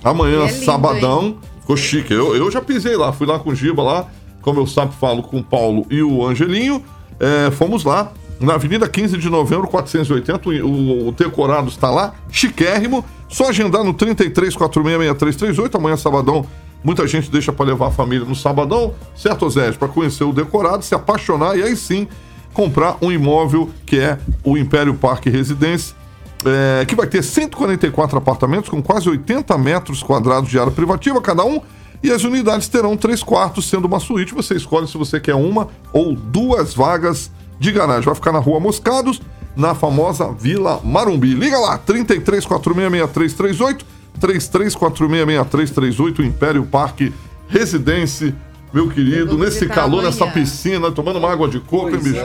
[0.02, 1.22] Amanhã, é lindo, sabadão.
[1.26, 1.38] Hein?
[1.60, 2.12] Ficou chique.
[2.12, 4.08] Eu, eu já pisei lá, fui lá com o Giba lá
[4.46, 6.80] como eu sempre falo com o Paulo e o Angelinho,
[7.18, 10.48] é, fomos lá na Avenida 15 de Novembro, 480.
[10.64, 13.04] O, o decorado está lá, chiquérrimo.
[13.28, 15.74] Só agendar no 33466338.
[15.74, 16.46] Amanhã, sabadão,
[16.84, 19.72] muita gente deixa para levar a família no sabadão, certo, Zé?
[19.72, 22.06] Para conhecer o decorado, se apaixonar e aí sim
[22.54, 25.96] comprar um imóvel que é o Império Parque Residência.
[26.44, 31.44] É, que vai ter 144 apartamentos com quase 80 metros quadrados de área privativa cada
[31.44, 31.60] um
[32.02, 34.34] e as unidades terão três quartos, sendo uma suíte.
[34.34, 38.04] Você escolhe se você quer uma ou duas vagas de garagem.
[38.04, 39.20] Vai ficar na rua Moscados,
[39.56, 41.34] na famosa Vila Marumbi.
[41.34, 43.84] Liga lá, 33466338,
[44.20, 47.12] 33466338, Império Parque
[47.48, 48.34] Residência.
[48.72, 50.10] Meu querido, nesse calor, amanhã.
[50.10, 52.16] nessa piscina, tomando uma água de coco, hein, bicho?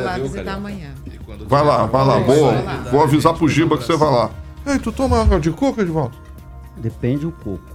[1.48, 2.54] Vai lá, vai lá, boa.
[2.92, 4.30] Vou avisar pro Giba que você vai lá.
[4.66, 6.18] Ei, tu toma água de coco, Edvaldo?
[6.76, 7.71] Depende do coco.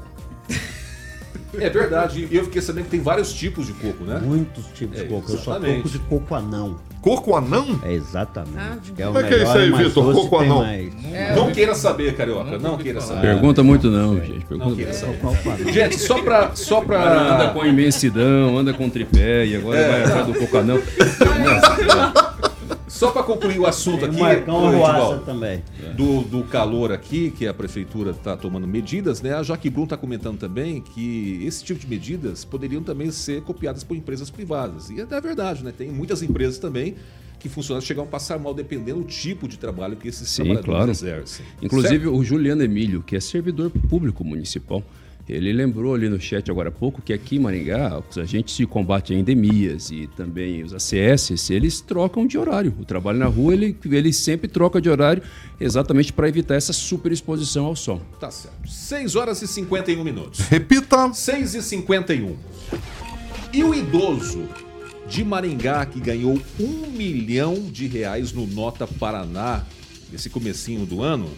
[1.58, 2.28] É verdade.
[2.30, 4.20] E eu fiquei sabendo que tem vários tipos de coco, né?
[4.22, 5.32] Muitos tipos é, de coco.
[5.32, 5.38] Exatamente.
[5.38, 6.76] Eu sou coco de coco anão.
[7.00, 7.80] Coco anão?
[7.84, 8.56] É exatamente.
[8.58, 10.12] Ah, é Como é que é isso aí, Vitor?
[10.12, 10.64] Coco anão.
[10.64, 12.58] É, não queira saber, Carioca.
[12.58, 13.20] Não, não queira saber.
[13.20, 14.44] Pergunta muito não, gente.
[14.44, 15.72] Pergunta não queira saber.
[15.72, 16.50] Gente, só pra...
[16.54, 17.34] Só pra...
[17.34, 19.88] Anda com imensidão, anda com tripé e agora é.
[19.88, 20.82] vai atrás do coco anão.
[22.96, 25.62] Só para concluir o assunto aqui, Marcão também.
[25.94, 29.34] Do, do calor aqui, que a prefeitura está tomando medidas, né?
[29.34, 33.84] A Jaque Brum está comentando também que esse tipo de medidas poderiam também ser copiadas
[33.84, 34.88] por empresas privadas.
[34.88, 35.74] E é verdade, né?
[35.76, 36.96] Tem muitas empresas também
[37.38, 40.74] que funcionários chegam a passar mal dependendo do tipo de trabalho que esses Sim, trabalhadores
[40.74, 40.90] claro.
[40.90, 41.44] exercem.
[41.60, 42.16] Inclusive certo?
[42.16, 44.82] o Juliano Emílio, que é servidor público municipal,
[45.28, 48.66] ele lembrou ali no chat agora há pouco que aqui em Maringá, os agentes de
[48.66, 52.74] combate a endemias e também os ACS, eles trocam de horário.
[52.78, 55.22] O trabalho na rua, ele, ele sempre troca de horário
[55.60, 58.00] exatamente para evitar essa superexposição ao sol.
[58.20, 58.68] Tá certo.
[58.68, 60.40] 6 horas e 51 minutos.
[60.40, 61.12] Repita!
[61.12, 62.36] 6 e 51.
[63.52, 64.48] E o idoso
[65.08, 69.64] de Maringá que ganhou um milhão de reais no Nota Paraná
[70.12, 71.28] esse comecinho do ano.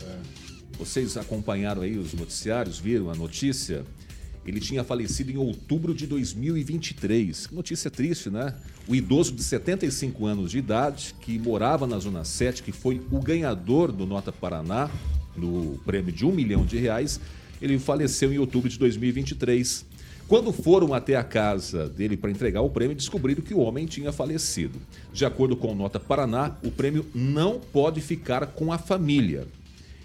[0.78, 3.84] Vocês acompanharam aí os noticiários, viram a notícia?
[4.46, 7.48] Ele tinha falecido em outubro de 2023.
[7.48, 8.54] Que notícia triste, né?
[8.86, 13.20] O idoso de 75 anos de idade, que morava na Zona 7, que foi o
[13.20, 14.88] ganhador do Nota Paraná,
[15.36, 17.20] no prêmio de um milhão de reais,
[17.60, 19.84] ele faleceu em outubro de 2023.
[20.28, 24.12] Quando foram até a casa dele para entregar o prêmio, descobriram que o homem tinha
[24.12, 24.78] falecido.
[25.12, 29.46] De acordo com Nota Paraná, o prêmio não pode ficar com a família.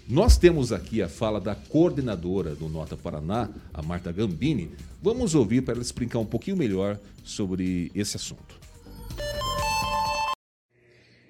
[0.06, 4.70] Nós temos aqui a fala da coordenadora do Nota Paraná, a Marta Gambini.
[5.02, 8.60] Vamos ouvir para ela explicar um pouquinho melhor sobre esse assunto.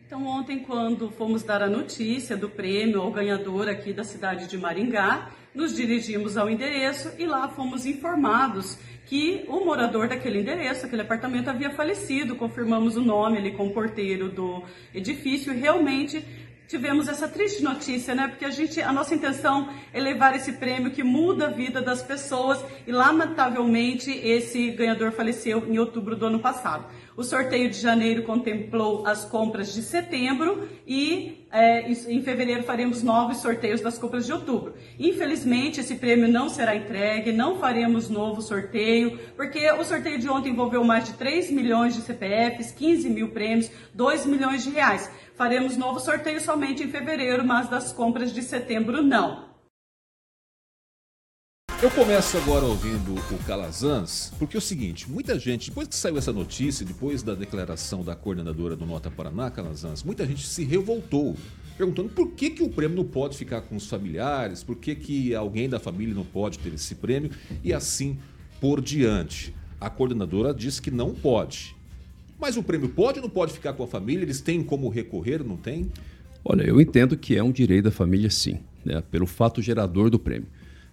[0.04, 4.58] Então, ontem, quando fomos dar a notícia do prêmio ao ganhador aqui da cidade de
[4.58, 11.02] Maringá, nos dirigimos ao endereço e lá fomos informados que o morador daquele endereço, aquele
[11.02, 12.36] apartamento, havia falecido.
[12.36, 14.62] Confirmamos o nome ali com o porteiro do
[14.94, 16.24] edifício e realmente
[16.68, 18.28] tivemos essa triste notícia, né?
[18.28, 22.02] Porque a gente, a nossa intenção é levar esse prêmio que muda a vida das
[22.02, 26.86] pessoas e lamentavelmente esse ganhador faleceu em outubro do ano passado.
[27.16, 33.36] O sorteio de janeiro contemplou as compras de setembro e é, em fevereiro faremos novos
[33.36, 34.74] sorteios das compras de outubro.
[34.98, 40.50] Infelizmente, esse prêmio não será entregue, não faremos novo sorteio, porque o sorteio de ontem
[40.50, 45.08] envolveu mais de 3 milhões de CPFs, 15 mil prêmios, 2 milhões de reais.
[45.36, 49.52] Faremos novo sorteio somente em fevereiro, mas das compras de setembro não.
[51.82, 56.16] Eu começo agora ouvindo o Calazans, porque é o seguinte, muita gente, depois que saiu
[56.16, 61.36] essa notícia, depois da declaração da coordenadora do Nota Paraná, Calazans, muita gente se revoltou,
[61.76, 65.34] perguntando por que, que o prêmio não pode ficar com os familiares, por que, que
[65.34, 67.32] alguém da família não pode ter esse prêmio
[67.62, 68.18] e assim
[68.60, 69.54] por diante.
[69.80, 71.76] A coordenadora disse que não pode.
[72.38, 74.24] Mas o prêmio pode ou não pode ficar com a família?
[74.24, 75.90] Eles têm como recorrer, não tem?
[76.44, 80.18] Olha, eu entendo que é um direito da família, sim, né, pelo fato gerador do
[80.18, 80.48] prêmio.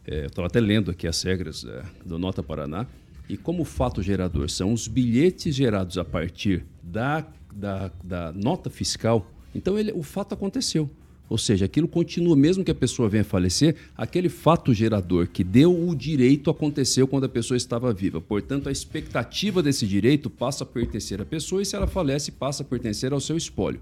[0.07, 2.87] É, Estou até lendo aqui as regras é, do Nota Paraná.
[3.27, 9.31] E como fato gerador são os bilhetes gerados a partir da, da, da nota fiscal,
[9.53, 10.89] então ele, o fato aconteceu.
[11.31, 15.87] Ou seja, aquilo continua, mesmo que a pessoa venha falecer, aquele fato gerador que deu
[15.87, 18.19] o direito aconteceu quando a pessoa estava viva.
[18.19, 22.63] Portanto, a expectativa desse direito passa a pertencer à pessoa e, se ela falece, passa
[22.63, 23.79] a pertencer ao seu espólio.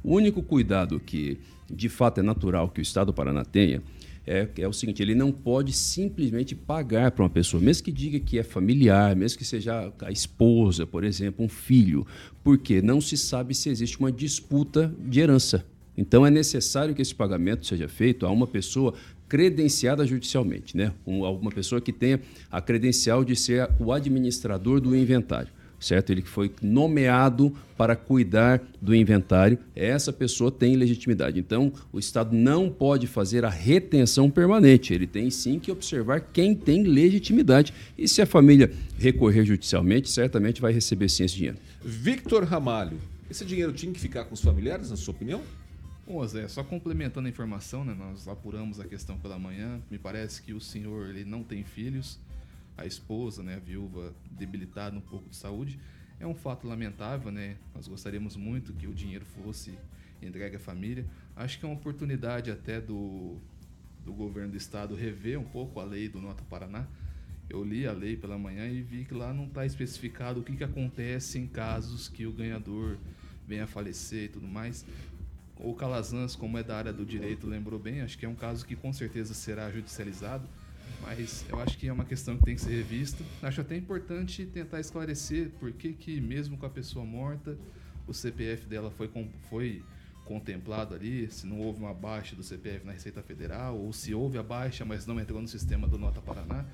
[0.00, 1.38] O único cuidado que,
[1.68, 3.82] de fato, é natural que o Estado do Paraná tenha
[4.24, 8.20] é, é o seguinte: ele não pode simplesmente pagar para uma pessoa, mesmo que diga
[8.20, 12.06] que é familiar, mesmo que seja a esposa, por exemplo, um filho,
[12.44, 15.71] porque não se sabe se existe uma disputa de herança.
[15.96, 18.94] Então é necessário que esse pagamento seja feito a uma pessoa
[19.28, 20.92] credenciada judicialmente, né?
[21.06, 22.20] uma pessoa que tenha
[22.50, 25.48] a credencial de ser o administrador do inventário
[25.82, 26.10] certo?
[26.10, 31.38] Ele que foi nomeado para cuidar do inventário, essa pessoa tem legitimidade.
[31.38, 36.54] Então, o Estado não pode fazer a retenção permanente, ele tem sim que observar quem
[36.54, 37.74] tem legitimidade.
[37.98, 41.58] E se a família recorrer judicialmente, certamente vai receber sim esse dinheiro.
[41.84, 42.98] Victor Ramalho,
[43.30, 45.42] esse dinheiro tinha que ficar com os familiares, na sua opinião?
[46.04, 49.80] Bom, Zé, só complementando a informação, né, nós apuramos a questão pela manhã.
[49.88, 52.18] Me parece que o senhor ele não tem filhos
[52.76, 55.78] a esposa, né, a viúva, debilitada um pouco de saúde.
[56.18, 57.56] É um fato lamentável, né?
[57.72, 59.78] Nós gostaríamos muito que o dinheiro fosse
[60.20, 61.06] entregue à família.
[61.36, 63.36] Acho que é uma oportunidade até do,
[64.04, 66.84] do governo do estado rever um pouco a lei do Nota Paraná.
[67.48, 70.56] Eu li a lei pela manhã e vi que lá não está especificado o que,
[70.56, 72.98] que acontece em casos que o ganhador
[73.46, 74.84] venha a falecer e tudo mais.
[75.56, 78.66] O Calazans, como é da área do direito, lembrou bem, acho que é um caso
[78.66, 80.48] que com certeza será judicializado
[81.02, 83.24] mas eu acho que é uma questão que tem que ser revista.
[83.42, 87.58] Acho até importante tentar esclarecer por que, que mesmo com a pessoa morta,
[88.06, 89.10] o CPF dela foi,
[89.50, 89.82] foi
[90.24, 94.38] contemplado ali, se não houve uma baixa do CPF na Receita Federal, ou se houve
[94.38, 96.64] a baixa, mas não entrou no sistema do Nota Paraná.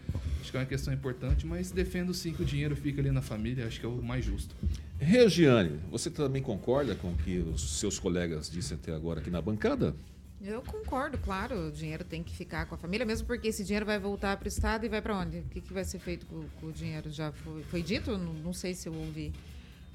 [0.41, 3.23] Acho que é uma questão importante, mas defendo sim que o dinheiro fique ali na
[3.23, 4.55] família, acho que é o mais justo.
[4.99, 9.41] Regiane, você também concorda com o que os seus colegas disseram até agora aqui na
[9.41, 9.95] bancada?
[10.41, 11.69] Eu concordo, claro.
[11.69, 14.47] O dinheiro tem que ficar com a família, mesmo porque esse dinheiro vai voltar para
[14.47, 15.39] o Estado e vai para onde?
[15.39, 17.11] O que, que vai ser feito com, com o dinheiro?
[17.11, 18.17] Já foi, foi dito?
[18.17, 19.33] Não, não, sei se eu ouvi.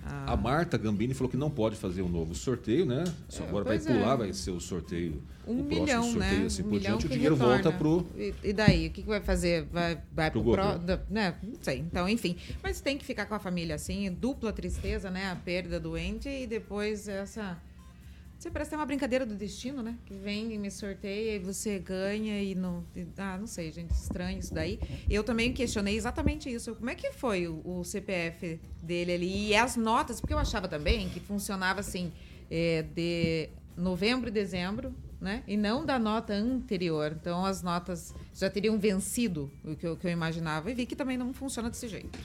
[0.05, 0.33] Ah.
[0.33, 3.03] A Marta Gambini falou que não pode fazer um novo sorteio, né?
[3.29, 4.17] Só é, agora vai pular, é.
[4.17, 5.21] vai ser o sorteio.
[5.47, 6.45] Um o milhão, sorteio, né?
[6.45, 7.61] Assim um por diante, o dinheiro retorna.
[7.61, 8.05] volta pro.
[8.17, 8.87] E, e, daí?
[8.87, 9.65] O que, que vai fazer?
[9.71, 11.35] Vai, vai pro, pro pro, né?
[11.41, 11.79] Não sei.
[11.79, 12.35] Então, enfim.
[12.61, 15.31] Mas tem que ficar com a família assim, dupla tristeza, né?
[15.31, 17.57] A perda doente e depois essa
[18.43, 19.97] Você parece ter uma brincadeira do destino, né?
[20.05, 22.83] Que vem e me sorteia e você ganha e não.
[23.17, 24.81] Ah, não sei, gente, estranho isso daí.
[25.09, 26.75] Eu também questionei exatamente isso.
[26.75, 29.47] Como é que foi o, o CPF dele ali?
[29.47, 32.11] E as notas, porque eu achava também que funcionava assim,
[32.51, 35.41] é, de novembro e dezembro, né?
[35.47, 37.15] E não da nota anterior.
[37.17, 40.97] Então as notas já teriam vencido o que eu, que eu imaginava e vi que
[40.97, 42.19] também não funciona desse jeito.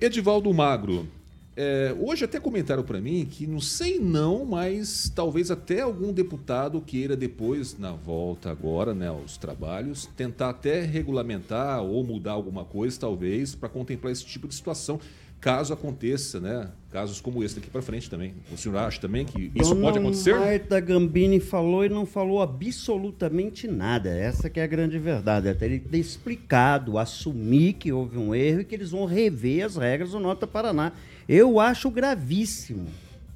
[0.00, 1.06] Edivaldo Magro,
[1.54, 6.80] é, hoje até comentaram para mim que não sei não, mas talvez até algum deputado
[6.80, 12.98] queira depois, na volta agora, né, aos trabalhos, tentar até regulamentar ou mudar alguma coisa,
[12.98, 14.98] talvez, para contemplar esse tipo de situação,
[15.42, 18.32] caso aconteça, né, casos como esse daqui para frente também.
[18.50, 20.38] O senhor acha também que isso Dona pode acontecer?
[20.38, 24.08] Marta Gambini falou e não falou absolutamente nada.
[24.08, 25.48] Essa que é a grande verdade.
[25.48, 29.76] Até ele ter explicado, assumir que houve um erro e que eles vão rever as
[29.76, 30.92] regras do Nota Paraná.
[31.28, 32.88] Eu acho gravíssimo.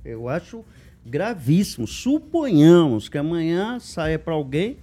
[0.05, 0.65] Eu acho
[1.05, 1.87] gravíssimo.
[1.87, 4.79] Suponhamos que amanhã saia para alguém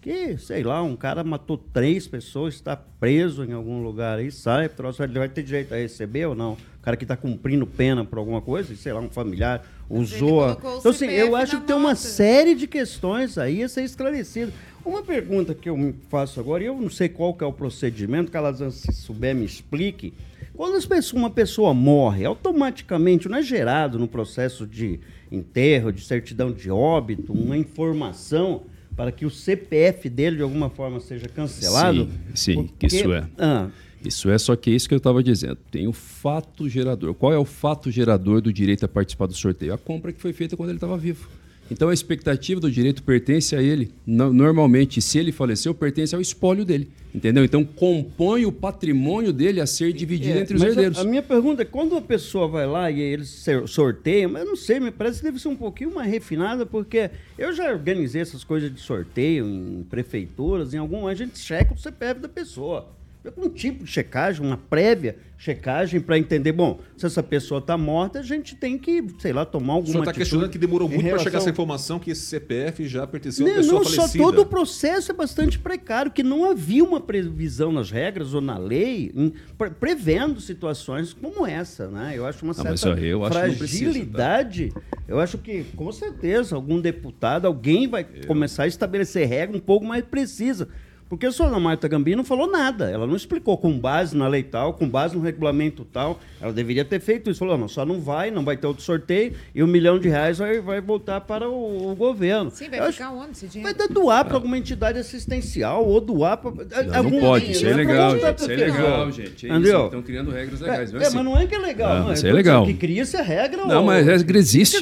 [0.00, 4.68] que, sei lá, um cara matou três pessoas, está preso em algum lugar aí, sai,
[4.68, 6.52] trouxe, ele vai ter direito a receber ou não?
[6.52, 10.42] O cara que está cumprindo pena por alguma coisa, sei lá, um familiar usou.
[10.42, 10.52] A...
[10.52, 14.52] Então, assim, eu acho que tem uma série de questões aí a ser esclarecido.
[14.82, 17.52] Uma pergunta que eu me faço agora, e eu não sei qual que é o
[17.52, 20.14] procedimento, Calazan, se souber, me explique.
[20.60, 20.78] Quando
[21.14, 25.00] uma pessoa morre, automaticamente não é gerado no processo de
[25.32, 31.00] enterro, de certidão de óbito, uma informação para que o CPF dele de alguma forma
[31.00, 32.10] seja cancelado?
[32.34, 32.88] Sim, sim Porque...
[32.88, 33.26] isso é.
[33.38, 33.70] Ah.
[34.04, 35.56] Isso é só que é isso que eu estava dizendo.
[35.70, 37.14] Tem o fato gerador.
[37.14, 39.72] Qual é o fato gerador do direito a participar do sorteio?
[39.72, 41.26] A compra que foi feita quando ele estava vivo.
[41.70, 43.92] Então a expectativa do direito pertence a ele.
[44.06, 46.90] Normalmente, se ele faleceu, pertence ao espólio dele.
[47.14, 47.44] Entendeu?
[47.44, 50.98] Então compõe o patrimônio dele a ser dividido é, entre os herdeiros.
[50.98, 54.48] A, a, minha pergunta é: quando a pessoa vai lá e eles sorteiam, mas eu
[54.48, 58.22] não sei, me parece que deve ser um pouquinho mais refinada, porque eu já organizei
[58.22, 62.99] essas coisas de sorteio em prefeituras, em algum a gente checa o CPF da pessoa
[63.36, 68.18] um tipo de checagem, uma prévia checagem para entender, bom, se essa pessoa está morta,
[68.18, 71.02] a gente tem que, sei lá, tomar alguma O senhor está questionando que demorou muito
[71.02, 71.24] relação...
[71.24, 74.08] para chegar essa informação que esse CPF já pertenceu a uma pessoa não, falecida.
[74.08, 78.40] Só todo o processo é bastante precário, que não havia uma previsão nas regras ou
[78.40, 82.12] na lei em, pre prevendo situações como essa, né?
[82.14, 84.68] Eu acho uma certa não, eu fragilidade.
[84.68, 85.00] Precisa, tá?
[85.08, 88.26] Eu acho que, com certeza, algum deputado, alguém vai eu...
[88.26, 90.68] começar a estabelecer regra um pouco mais precisa
[91.10, 92.88] porque a senhora Marta Gambini não falou nada.
[92.88, 96.20] Ela não explicou com base na lei tal, com base no regulamento tal.
[96.40, 97.40] Ela deveria ter feito isso.
[97.40, 100.38] Falou, não, só não vai, não vai ter outro sorteio e um milhão de reais
[100.38, 102.52] vai, vai voltar para o, o governo.
[102.52, 103.76] Sim, vai Eu ficar onde esse dinheiro?
[103.76, 106.52] Vai doar para alguma entidade assistencial ou doar para...
[106.52, 108.40] Não, não pode, isso é legal, gente.
[108.42, 109.46] Isso é legal, gente.
[109.46, 109.84] É Entendeu?
[109.86, 110.94] Estão criando regras legais.
[110.94, 111.90] É, é, mas não é que é legal.
[111.90, 112.64] Ah, não, isso é legal.
[112.64, 113.66] que cria-se a regra.
[113.66, 113.84] Não, ou...
[113.84, 114.76] mas a regra existe.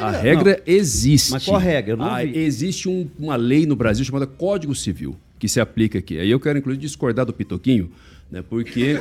[0.00, 0.62] A regra não.
[0.66, 1.30] existe.
[1.30, 1.92] Mas qual a regra?
[1.92, 5.98] Eu não ah, existe um, uma lei no Brasil chamada Código Civil que se aplica
[5.98, 6.18] aqui.
[6.18, 7.90] Aí eu quero, inclusive, discordar do Pitoquinho,
[8.30, 8.42] né?
[8.48, 8.98] Porque.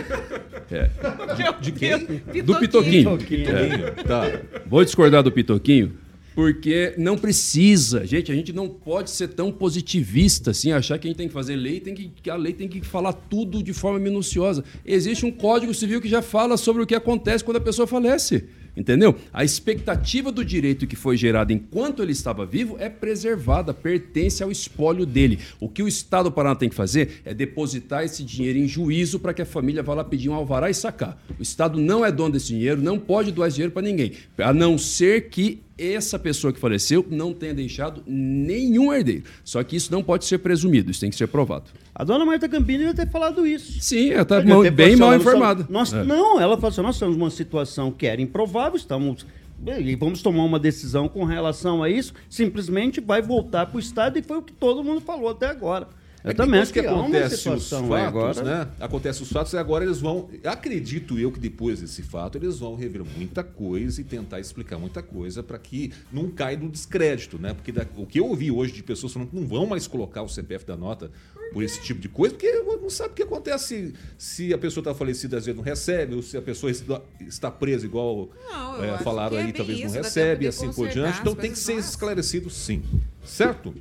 [0.72, 0.90] É,
[1.62, 2.44] de, de quem?
[2.44, 3.20] Do Pitoquinho.
[3.48, 4.24] É, tá.
[4.66, 5.94] Vou discordar do Pitoquinho,
[6.36, 8.06] porque não precisa.
[8.06, 11.34] Gente, a gente não pode ser tão positivista assim, achar que a gente tem que
[11.34, 14.64] fazer lei, tem que, que a lei tem que falar tudo de forma minuciosa.
[14.86, 18.46] Existe um código civil que já fala sobre o que acontece quando a pessoa falece.
[18.76, 19.16] Entendeu?
[19.32, 24.52] A expectativa do direito que foi gerada enquanto ele estava vivo é preservada, pertence ao
[24.52, 25.40] espólio dele.
[25.60, 29.20] O que o Estado do Paraná tem que fazer é depositar esse dinheiro em juízo
[29.20, 31.22] para que a família vá lá pedir um alvará e sacar.
[31.38, 34.54] O Estado não é dono desse dinheiro, não pode doar esse dinheiro para ninguém, a
[34.54, 39.24] não ser que essa pessoa que faleceu não tenha deixado nenhum herdeiro.
[39.44, 41.72] Só que isso não pode ser presumido, isso tem que ser provado.
[41.96, 43.80] A dona Marta Campini deve ter falado isso.
[43.80, 44.42] Sim, ela está
[44.72, 45.68] bem mal informada.
[45.70, 46.04] Nós, é.
[46.04, 49.26] Não, ela falou assim: nós temos uma situação que era improvável, estamos.
[49.66, 54.20] E vamos tomar uma decisão com relação a isso, simplesmente vai voltar para o Estado,
[54.20, 55.88] e foi o que todo mundo falou até agora.
[56.24, 58.44] Eu é também acho que, que acontece os fatos, agora.
[58.44, 58.68] né?
[58.80, 62.76] Acontece os fatos e agora eles vão, acredito eu que depois desse fato eles vão
[62.76, 67.54] rever muita coisa e tentar explicar muita coisa para que não caia no descrédito, né?
[67.54, 70.22] Porque da, o que eu ouvi hoje de pessoas falando que não vão mais colocar
[70.22, 71.12] o CPF da nota
[71.52, 74.96] por esse tipo de coisa, porque não sabe o que acontece se a pessoa está
[74.96, 76.72] falecida às vezes não recebe, ou se a pessoa
[77.20, 81.20] está presa igual não, é, falaram aí, é talvez não recebe, e assim por diante.
[81.20, 82.82] Então tem que ser esclarecido sim.
[83.26, 83.74] Certo?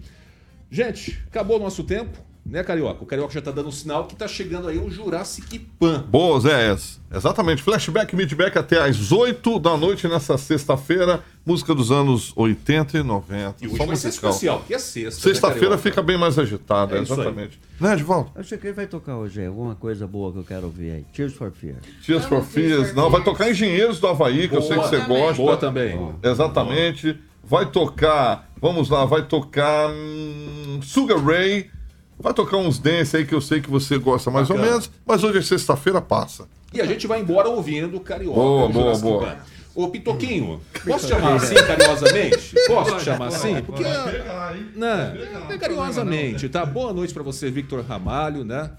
[0.68, 2.31] Gente, acabou o nosso tempo.
[2.44, 3.02] Né, Carioca?
[3.02, 6.04] O Carioca já tá dando um sinal que tá chegando aí o Jurassic Pan.
[6.08, 6.76] Boa, Zé.
[7.14, 7.62] Exatamente.
[7.62, 11.22] Flashback, midback até às 8 da noite nessa sexta-feira.
[11.46, 13.56] Música dos anos 80 e 90.
[13.62, 15.28] E hoje Só vai ser especial, que é sexta.
[15.28, 17.60] Né, Sexta-feira né, fica bem mais agitada, é exatamente.
[17.80, 18.30] Né, Edvaldo?
[18.34, 21.04] Acho que ele vai tocar hoje alguma coisa boa que eu quero ouvir aí.
[21.12, 21.78] Tears for Fears.
[22.04, 22.94] Tears for Fears.
[22.94, 25.42] Não, vai tocar Engenheiros do Havaí, que boa, eu sei que você gosta.
[25.42, 26.14] Boa também.
[26.22, 27.12] Exatamente.
[27.12, 27.24] Boa.
[27.44, 31.70] vai tocar, vamos lá, vai tocar hum, Sugar Ray,
[32.22, 34.64] vai tocar uns dance aí que eu sei que você gosta mais Bacana.
[34.64, 36.46] ou menos, mas hoje é sexta-feira, passa.
[36.72, 38.36] E a gente vai embora ouvindo Carioca.
[38.36, 39.38] Boa, boa, boa.
[39.74, 42.54] Ô, Pitoquinho, posso chamar assim carinhosamente?
[42.66, 43.60] Posso te chamar assim?
[43.62, 43.82] Porque.
[44.76, 45.18] Né,
[45.50, 46.64] é carinhosamente, tá?
[46.64, 48.70] Boa noite para você, Victor Ramalho, né?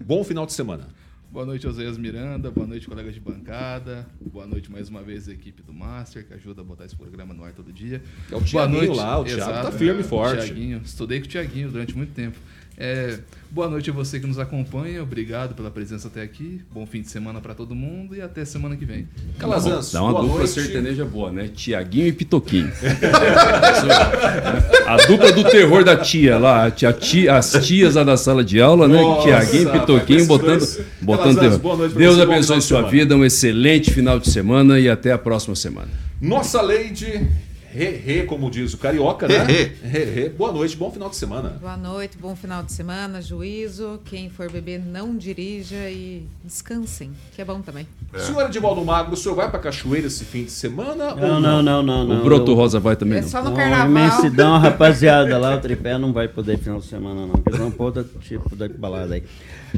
[0.00, 0.86] Bom final de semana.
[1.30, 2.50] Boa noite, Oséias Miranda.
[2.50, 4.06] Boa noite, colegas de bancada.
[4.18, 7.34] Boa noite mais uma vez a equipe do Master, que ajuda a botar esse programa
[7.34, 8.02] no ar todo dia.
[8.30, 8.96] É o Boa noite.
[8.96, 10.46] lá, o Thiago tá firme e forte.
[10.46, 10.80] Thiaguinho.
[10.82, 12.38] Estudei com o Thiaguinho durante muito tempo.
[12.80, 13.18] É,
[13.50, 15.02] boa noite a você que nos acompanha.
[15.02, 16.60] Obrigado pela presença até aqui.
[16.72, 19.08] Bom fim de semana para todo mundo e até semana que vem.
[19.36, 20.50] Calazans, Dá uma dupla noite.
[20.50, 21.50] sertaneja boa, né?
[21.52, 22.70] Tiaguinho e Pitoquinho.
[24.86, 28.60] a dupla do terror da tia lá, tia, tia, as tias lá da sala de
[28.60, 29.00] aula, né?
[29.24, 30.64] Tiaguinho e Pitoquinho botando,
[31.00, 31.88] botando terror.
[31.88, 35.88] Deus abençoe sua vida, um excelente final de semana e até a próxima semana.
[36.20, 37.26] Nossa Lady
[37.70, 39.44] Re, como diz o carioca, né?
[39.44, 40.28] Re, re.
[40.30, 41.50] Boa noite, bom final de semana.
[41.60, 44.00] Boa noite, bom final de semana, juízo.
[44.06, 47.86] Quem for beber, não dirija e descansem, que é bom também.
[48.14, 48.20] É.
[48.20, 51.14] Senhor Edivaldo Magro, o senhor vai pra Cachoeira esse fim de semana?
[51.14, 53.18] Não, não, não, não, não, O Broto Rosa vai também.
[53.18, 53.28] É não.
[53.28, 53.88] só no carnaval.
[53.88, 57.34] Não, imensidão, rapaziada, lá o tripé não vai poder final de semana, não.
[57.34, 59.22] Porque não pode tipo de balada aí.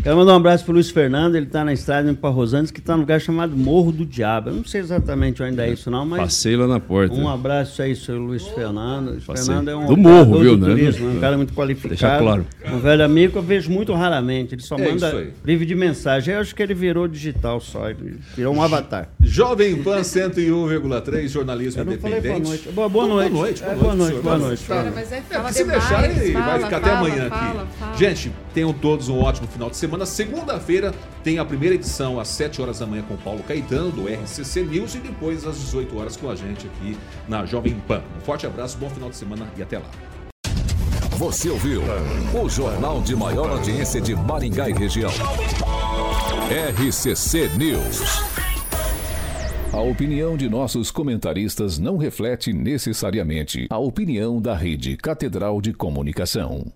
[0.03, 2.79] Quero mandar um abraço pro Luiz Fernando, ele está na estrada indo para Rosandes, que
[2.79, 4.51] está num lugar chamado Morro do Diabo.
[4.51, 6.21] Eu não sei exatamente onde é isso, não, mas.
[6.21, 7.15] Passei lá na porta.
[7.15, 9.11] Um abraço aí, seu Luiz Fernando.
[9.11, 9.87] Luiz Fernando é um.
[9.87, 10.69] Do morro, viu, né?
[10.69, 11.91] Turismo, um cara muito qualificado.
[11.91, 12.47] Deixar claro.
[12.67, 14.55] Um velho amigo que eu vejo muito raramente.
[14.55, 16.35] Ele só é manda livre de mensagem.
[16.35, 19.09] Eu acho que ele virou digital só, ele virou um avatar.
[19.21, 22.29] Jovem Pan 101,3, jornalismo independente.
[22.29, 22.69] boa noite.
[22.71, 23.31] Boa, boa noite.
[23.31, 24.21] Boa noite, boa noite.
[24.21, 25.13] Boa noite, boa noite.
[25.13, 27.99] É, fala é, se deixar, ele vai ficar até amanhã aqui.
[27.99, 30.07] Gente, tenham todos um ótimo final de semana.
[30.07, 34.09] Segunda Segunda-feira tem a primeira edição às 7 horas da manhã com Paulo Caetano, do
[34.09, 36.97] RCC News, e depois às 18 horas com a gente aqui
[37.29, 38.03] na Jovem Pan.
[38.17, 39.91] Um forte abraço, bom final de semana e até lá.
[41.19, 41.83] Você ouviu
[42.33, 45.11] o jornal de maior audiência de Maringá e região.
[46.79, 48.01] RCC News.
[49.73, 56.73] A opinião de nossos comentaristas não reflete necessariamente a opinião da Rede Catedral de Comunicação.